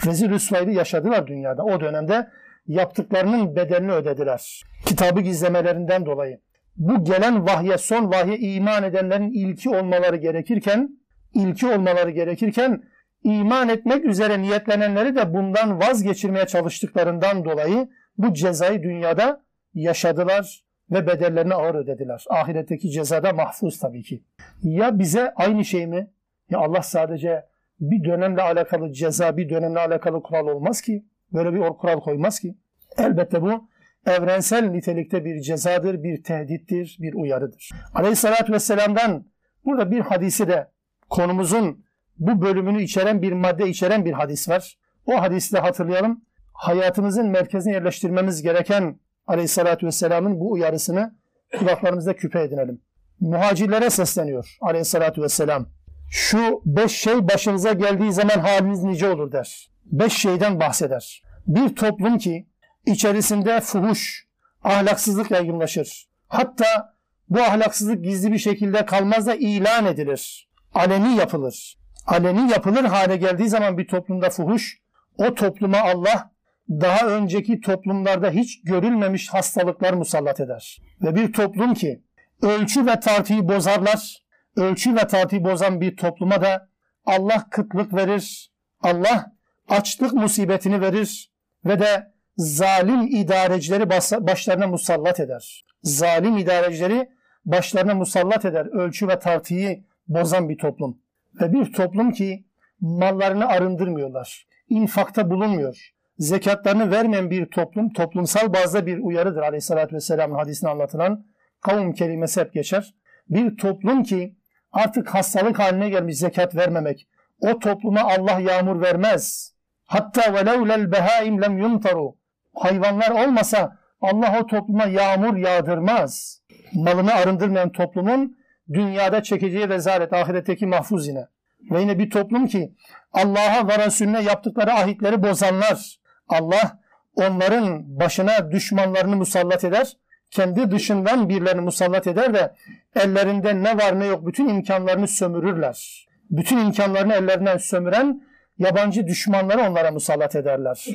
[0.05, 1.63] Rezil rüsvaylı yaşadılar dünyada.
[1.63, 2.29] O dönemde
[2.67, 4.63] yaptıklarının bedelini ödediler.
[4.85, 6.39] Kitabı gizlemelerinden dolayı
[6.77, 10.89] bu gelen vahye, son vahye iman edenlerin ilki olmaları gerekirken,
[11.33, 12.83] ilki olmaları gerekirken
[13.23, 19.41] iman etmek üzere niyetlenenleri de bundan vazgeçirmeye çalıştıklarından dolayı bu cezayı dünyada
[19.73, 22.25] yaşadılar ve bedellerini ağır ödediler.
[22.29, 24.23] Ahiretteki cezada mahfuz tabii ki.
[24.63, 26.07] Ya bize aynı şey mi?
[26.49, 27.45] Ya Allah sadece
[27.79, 31.05] bir dönemle alakalı ceza, bir dönemle alakalı kural olmaz ki.
[31.33, 32.55] Böyle bir kural koymaz ki.
[32.97, 33.69] Elbette bu
[34.05, 37.69] evrensel nitelikte bir cezadır, bir tehdittir, bir uyarıdır.
[37.93, 39.25] Aleyhissalatü vesselam'dan
[39.65, 40.67] burada bir hadisi de
[41.09, 41.85] konumuzun
[42.19, 44.77] bu bölümünü içeren bir madde içeren bir hadis var.
[45.05, 46.21] O hadisi de hatırlayalım.
[46.53, 51.15] Hayatımızın merkezine yerleştirmemiz gereken Aleyhissalatü vesselamın bu uyarısını
[51.59, 52.81] kulaklarımızda küpe edinelim.
[53.19, 55.69] Muhacirlere sesleniyor Aleyhissalatü vesselam.
[56.09, 59.69] Şu beş şey başınıza geldiği zaman haliniz nice olur der.
[59.85, 61.23] Beş şeyden bahseder.
[61.47, 62.47] Bir toplum ki
[62.85, 64.27] içerisinde fuhuş,
[64.63, 66.09] ahlaksızlık yaygınlaşır.
[66.27, 66.95] Hatta
[67.29, 70.49] bu ahlaksızlık gizli bir şekilde kalmaz da ilan edilir.
[70.73, 71.77] Aleni yapılır.
[72.07, 74.79] Aleni yapılır hale geldiği zaman bir toplumda fuhuş,
[75.17, 76.31] o topluma Allah
[76.69, 80.77] daha önceki toplumlarda hiç görülmemiş hastalıklar musallat eder.
[81.01, 82.03] Ve bir toplum ki
[82.41, 84.23] ölçü ve tartıyı bozarlar,
[84.55, 86.69] ölçü ve tartıyı bozan bir topluma da
[87.05, 88.51] Allah kıtlık verir,
[88.81, 89.31] Allah
[89.69, 91.31] açlık musibetini verir
[91.65, 93.89] ve de zalim idarecileri
[94.27, 95.65] başlarına musallat eder.
[95.83, 97.09] Zalim idarecileri
[97.45, 98.65] başlarına musallat eder.
[98.65, 100.97] Ölçü ve tartıyı bozan bir toplum.
[101.41, 102.45] Ve bir toplum ki
[102.79, 104.47] mallarını arındırmıyorlar.
[104.69, 105.94] infakta bulunmuyor.
[106.17, 109.41] Zekatlarını vermeyen bir toplum toplumsal bazda bir uyarıdır.
[109.41, 111.25] Aleyhissalatü vesselamın hadisine anlatılan
[111.61, 112.93] kavim kelimesi hep geçer.
[113.29, 114.35] Bir toplum ki
[114.71, 117.07] artık hastalık haline gelmiş zekat vermemek.
[117.39, 119.53] O topluma Allah yağmur vermez.
[119.85, 122.15] Hatta velevlel behaim lem yumtaru.
[122.53, 126.41] Hayvanlar olmasa Allah o topluma yağmur yağdırmaz.
[126.73, 128.37] Malını arındırmayan toplumun
[128.73, 131.27] dünyada çekeceği rezalet ahiretteki mahfuz yine.
[131.71, 132.75] Ve yine bir toplum ki
[133.13, 136.04] Allah'a ve Resulüne yaptıkları ahitleri bozanlar.
[136.29, 136.79] Allah
[137.15, 139.97] onların başına düşmanlarını musallat eder.
[140.31, 142.55] Kendi dışından birilerini musallat eder de
[142.95, 146.07] ellerinde ne var ne yok bütün imkanlarını sömürürler.
[146.31, 148.23] Bütün imkanlarını ellerinden sömüren
[148.57, 150.85] yabancı düşmanları onlara musallat ederler.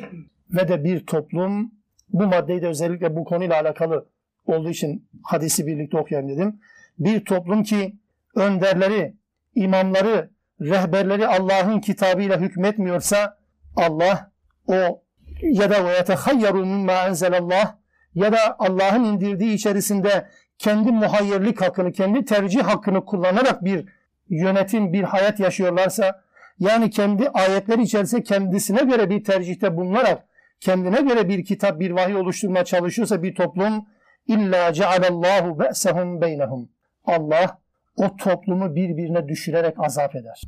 [0.50, 1.72] Ve de bir toplum
[2.08, 4.06] bu maddeyi de özellikle bu konuyla alakalı
[4.46, 6.60] olduğu için hadisi birlikte okuyayım dedim.
[6.98, 7.96] Bir toplum ki
[8.34, 9.14] önderleri,
[9.54, 13.38] imamları, rehberleri Allah'ın kitabıyla hükmetmiyorsa
[13.76, 14.30] Allah
[14.66, 15.02] o
[15.42, 17.74] ya da ve yetehayyaru mimma enzelallah
[18.14, 20.28] ya da Allah'ın indirdiği içerisinde
[20.58, 23.88] kendi muhayyerlik hakkını, kendi tercih hakkını kullanarak bir
[24.28, 26.22] yönetim, bir hayat yaşıyorlarsa
[26.58, 30.24] yani kendi ayetler içerisinde kendisine göre bir tercihte bulunarak
[30.60, 33.86] kendine göre bir kitap, bir vahiy oluşturmaya çalışıyorsa bir toplum
[34.26, 36.68] illa cealallahu be'sehum beynehum.
[37.04, 37.58] Allah
[37.96, 40.42] o toplumu birbirine düşürerek azap eder.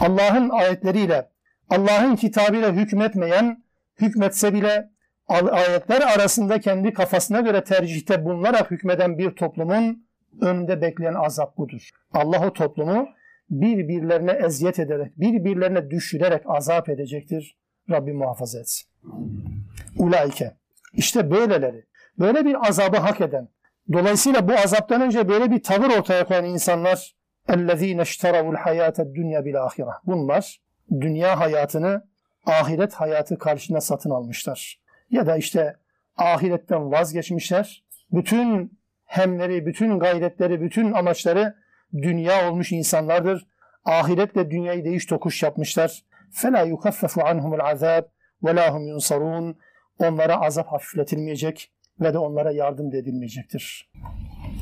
[0.00, 1.28] Allah'ın ayetleriyle,
[1.70, 3.62] Allah'ın kitabıyla hükmetmeyen,
[4.01, 4.89] hükmetse bile
[5.27, 10.07] ayetler arasında kendi kafasına göre tercihte bulunarak hükmeden bir toplumun
[10.41, 11.89] önünde bekleyen azap budur.
[12.13, 13.07] Allah o toplumu
[13.49, 17.57] birbirlerine eziyet ederek, birbirlerine düşürerek azap edecektir.
[17.89, 18.89] Rabbim muhafaza etsin.
[19.97, 20.51] Ulaike.
[20.93, 21.85] İşte böyleleri,
[22.19, 23.49] böyle bir azabı hak eden,
[23.93, 27.15] dolayısıyla bu azaptan önce böyle bir tavır ortaya koyan insanlar
[27.47, 30.61] اَلَّذ۪ينَ اشْتَرَوُ الْحَيَاةَ الدُّنْيَا بِالْآخِرَةِ Bunlar
[31.01, 32.03] dünya hayatını
[32.47, 34.79] ahiret hayatı karşına satın almışlar.
[35.09, 35.75] Ya da işte
[36.17, 37.83] ahiretten vazgeçmişler.
[38.11, 41.55] Bütün hemleri, bütün gayretleri, bütün amaçları
[41.93, 43.47] dünya olmuş insanlardır.
[43.85, 46.03] Ahiretle dünyayı değiş tokuş yapmışlar.
[46.33, 48.05] فَلَا يُخَفَّفُ عَنْهُمُ الْعَذَابِ
[48.43, 49.55] وَلَا هُمْ يُنْصَرُونَ
[49.99, 53.91] Onlara azap hafifletilmeyecek ve de onlara yardım edilmeyecektir.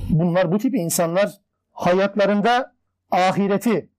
[0.10, 1.32] Bunlar bu tip insanlar
[1.72, 2.76] hayatlarında
[3.12, 3.89] ahireti,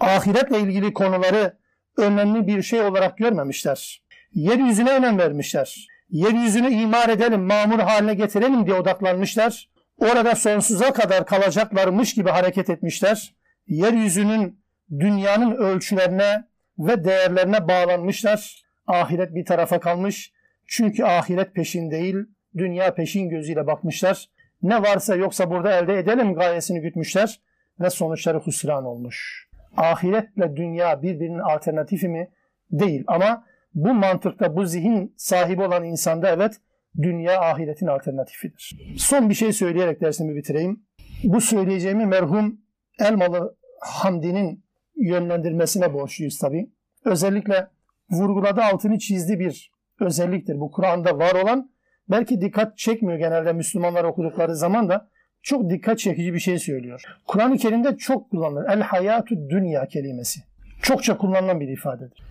[0.00, 1.58] ahiretle ilgili konuları
[1.97, 4.01] önemli bir şey olarak görmemişler.
[4.33, 5.87] Yeryüzüne önem vermişler.
[6.09, 9.69] Yeryüzünü imar edelim, mamur haline getirelim diye odaklanmışlar.
[9.97, 13.35] Orada sonsuza kadar kalacaklarmış gibi hareket etmişler.
[13.67, 14.59] Yeryüzünün
[14.99, 16.43] dünyanın ölçülerine
[16.79, 18.63] ve değerlerine bağlanmışlar.
[18.87, 20.31] Ahiret bir tarafa kalmış.
[20.67, 22.15] Çünkü ahiret peşin değil,
[22.57, 24.29] dünya peşin gözüyle bakmışlar.
[24.61, 27.39] Ne varsa yoksa burada elde edelim gayesini gütmüşler
[27.79, 29.46] ve sonuçları husran olmuş.
[29.77, 32.29] Ahiretle dünya birbirinin alternatifi mi?
[32.71, 36.57] Değil ama bu mantıkta bu zihin sahibi olan insanda evet
[37.01, 38.77] dünya ahiretin alternatifidir.
[38.97, 40.83] Son bir şey söyleyerek dersimi bitireyim.
[41.23, 42.61] Bu söyleyeceğimi merhum
[42.99, 44.63] Elmalı Hamdi'nin
[44.95, 46.69] yönlendirmesine borçluyuz tabi.
[47.05, 47.67] Özellikle
[48.11, 50.59] vurguladı altını çizdi bir özelliktir.
[50.59, 51.71] Bu Kur'an'da var olan
[52.09, 55.09] belki dikkat çekmiyor genelde Müslümanlar okudukları zaman da
[55.47, 57.01] çok dikkat çekici bir şey söylüyor.
[57.27, 58.65] Kur'an-ı Kerim'de çok kullanılır.
[58.69, 60.39] El hayatu dünya kelimesi.
[60.81, 62.23] Çokça kullanılan bir ifadedir.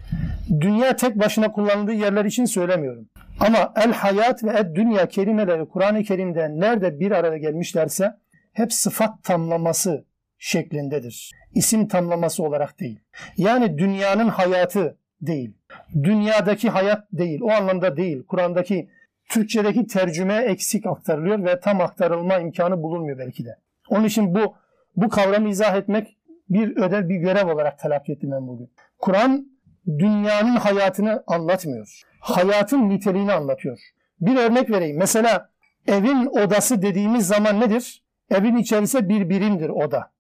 [0.61, 3.09] Dünya tek başına kullanıldığı yerler için söylemiyorum.
[3.41, 8.13] Ama el hayat ve ed dünya kelimeleri Kur'an-ı Kerim'de nerede bir araya gelmişlerse
[8.53, 10.05] hep sıfat tamlaması
[10.39, 11.31] şeklindedir.
[11.55, 13.01] İsim tamlaması olarak değil.
[13.37, 15.53] Yani dünyanın hayatı değil.
[16.03, 17.41] Dünyadaki hayat değil.
[17.43, 18.23] O anlamda değil.
[18.27, 18.89] Kur'an'daki
[19.29, 23.57] Türkçedeki tercüme eksik aktarılıyor ve tam aktarılma imkanı bulunmuyor belki de.
[23.89, 24.55] Onun için bu
[24.97, 26.17] bu kavramı izah etmek
[26.51, 28.71] bir ödev, bir görev olarak telakki ettim ben bugün.
[28.99, 29.47] Kur'an
[29.99, 32.03] dünyanın hayatını anlatmıyor.
[32.21, 33.79] Hayatın niteliğini anlatıyor.
[34.21, 34.99] Bir örnek vereyim.
[34.99, 35.51] Mesela
[35.87, 38.03] evin odası dediğimiz zaman nedir?
[38.31, 40.11] Evin içerisinde bir birimdir oda.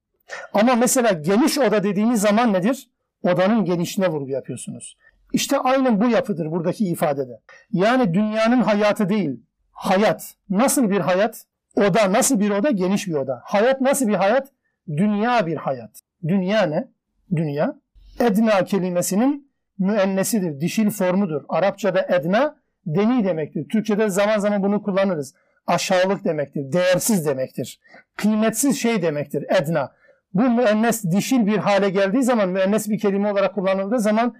[0.52, 2.90] Ama mesela geniş oda dediğimiz zaman nedir?
[3.22, 4.96] Odanın genişliğine vurgu yapıyorsunuz.
[5.36, 7.40] İşte aynen bu yapıdır buradaki ifadede.
[7.72, 10.34] Yani dünyanın hayatı değil, hayat.
[10.50, 11.44] Nasıl bir hayat?
[11.74, 12.70] Oda nasıl bir oda?
[12.70, 13.40] Geniş bir oda.
[13.44, 14.48] Hayat nasıl bir hayat?
[14.88, 15.90] Dünya bir hayat.
[16.28, 16.88] Dünya ne?
[17.36, 17.74] Dünya.
[18.20, 21.42] Edna kelimesinin müennesidir, dişil formudur.
[21.48, 22.56] Arapçada edna
[22.86, 23.68] deni demektir.
[23.68, 25.34] Türkçede zaman zaman bunu kullanırız.
[25.66, 27.80] Aşağılık demektir, değersiz demektir.
[28.16, 29.92] Kıymetsiz şey demektir edna.
[30.34, 34.34] Bu müennes dişil bir hale geldiği zaman, müennes bir kelime olarak kullanıldığı zaman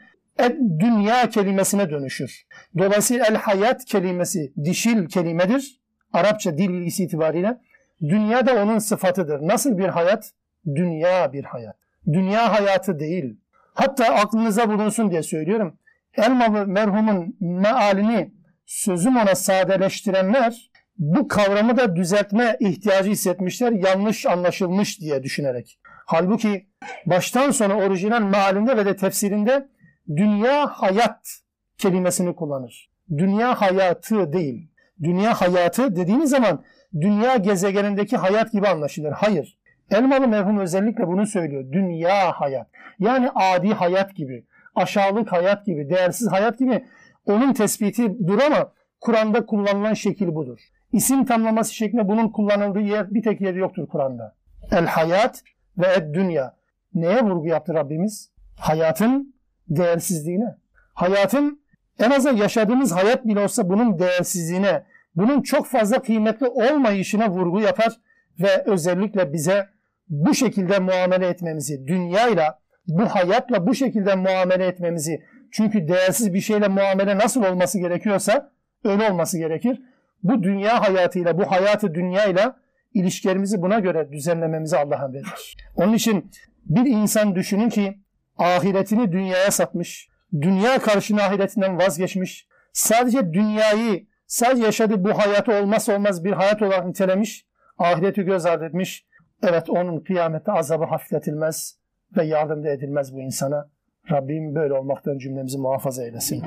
[0.78, 2.46] dünya kelimesine dönüşür.
[2.78, 5.80] Dolayısıyla el hayat kelimesi dişil kelimedir.
[6.12, 7.58] Arapça dil bilgisi itibariyle.
[8.02, 9.40] Dünya da onun sıfatıdır.
[9.40, 10.32] Nasıl bir hayat?
[10.66, 11.76] Dünya bir hayat.
[12.06, 13.36] Dünya hayatı değil.
[13.74, 15.78] Hatta aklınıza bulunsun diye söylüyorum.
[16.16, 18.32] Elmalı merhumun mealini
[18.66, 23.72] sözüm ona sadeleştirenler bu kavramı da düzeltme ihtiyacı hissetmişler.
[23.72, 25.78] Yanlış anlaşılmış diye düşünerek.
[26.06, 26.66] Halbuki
[27.06, 29.68] baştan sona orijinal mealinde ve de tefsirinde
[30.16, 31.40] dünya hayat
[31.78, 32.90] kelimesini kullanır.
[33.18, 34.68] Dünya hayatı değil.
[35.02, 36.64] Dünya hayatı dediğiniz zaman
[37.00, 39.12] dünya gezegenindeki hayat gibi anlaşılır.
[39.12, 39.58] Hayır.
[39.90, 41.72] Elmalı merhum özellikle bunu söylüyor.
[41.72, 42.66] Dünya hayat.
[42.98, 44.44] Yani adi hayat gibi,
[44.74, 46.84] aşağılık hayat gibi, değersiz hayat gibi
[47.26, 50.58] onun tespiti dur ama Kur'an'da kullanılan şekil budur.
[50.92, 54.34] İsim tamlaması şeklinde bunun kullanıldığı yer bir tek yeri yoktur Kur'an'da.
[54.70, 55.42] El hayat
[55.78, 56.56] ve ed dünya.
[56.94, 58.30] Neye vurgu yaptı Rabbimiz?
[58.58, 59.34] Hayatın
[59.68, 60.54] değersizliğine.
[60.94, 61.60] Hayatın
[61.98, 64.82] en azından yaşadığımız hayat bile olsa bunun değersizliğine,
[65.16, 68.00] bunun çok fazla kıymetli olmayışına vurgu yapar
[68.40, 69.66] ve özellikle bize
[70.08, 76.68] bu şekilde muamele etmemizi, dünyayla, bu hayatla bu şekilde muamele etmemizi, çünkü değersiz bir şeyle
[76.68, 78.50] muamele nasıl olması gerekiyorsa
[78.84, 79.82] öyle olması gerekir.
[80.22, 82.56] Bu dünya hayatıyla, bu hayatı dünyayla
[82.94, 85.56] ilişkilerimizi buna göre düzenlememizi Allah emreder.
[85.76, 86.30] Onun için
[86.64, 87.98] bir insan düşünün ki
[88.38, 90.08] ahiretini dünyaya satmış,
[90.40, 96.86] dünya karşına ahiretinden vazgeçmiş, sadece dünyayı, sadece yaşadığı bu hayatı olmazsa olmaz bir hayat olarak
[96.86, 97.46] nitelemiş,
[97.78, 99.06] ahireti göz ardı etmiş.
[99.42, 101.78] Evet onun kıyamette azabı hafifletilmez
[102.16, 103.70] ve yardım da edilmez bu insana.
[104.10, 106.42] Rabbim böyle olmaktan cümlemizi muhafaza eylesin.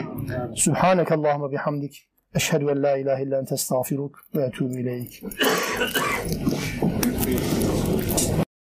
[0.55, 2.09] Subhaneke Allahümme bihamdik.
[2.35, 5.23] Eşhedü en la ilahe illa ente estağfiruk ve etûbü ileyk.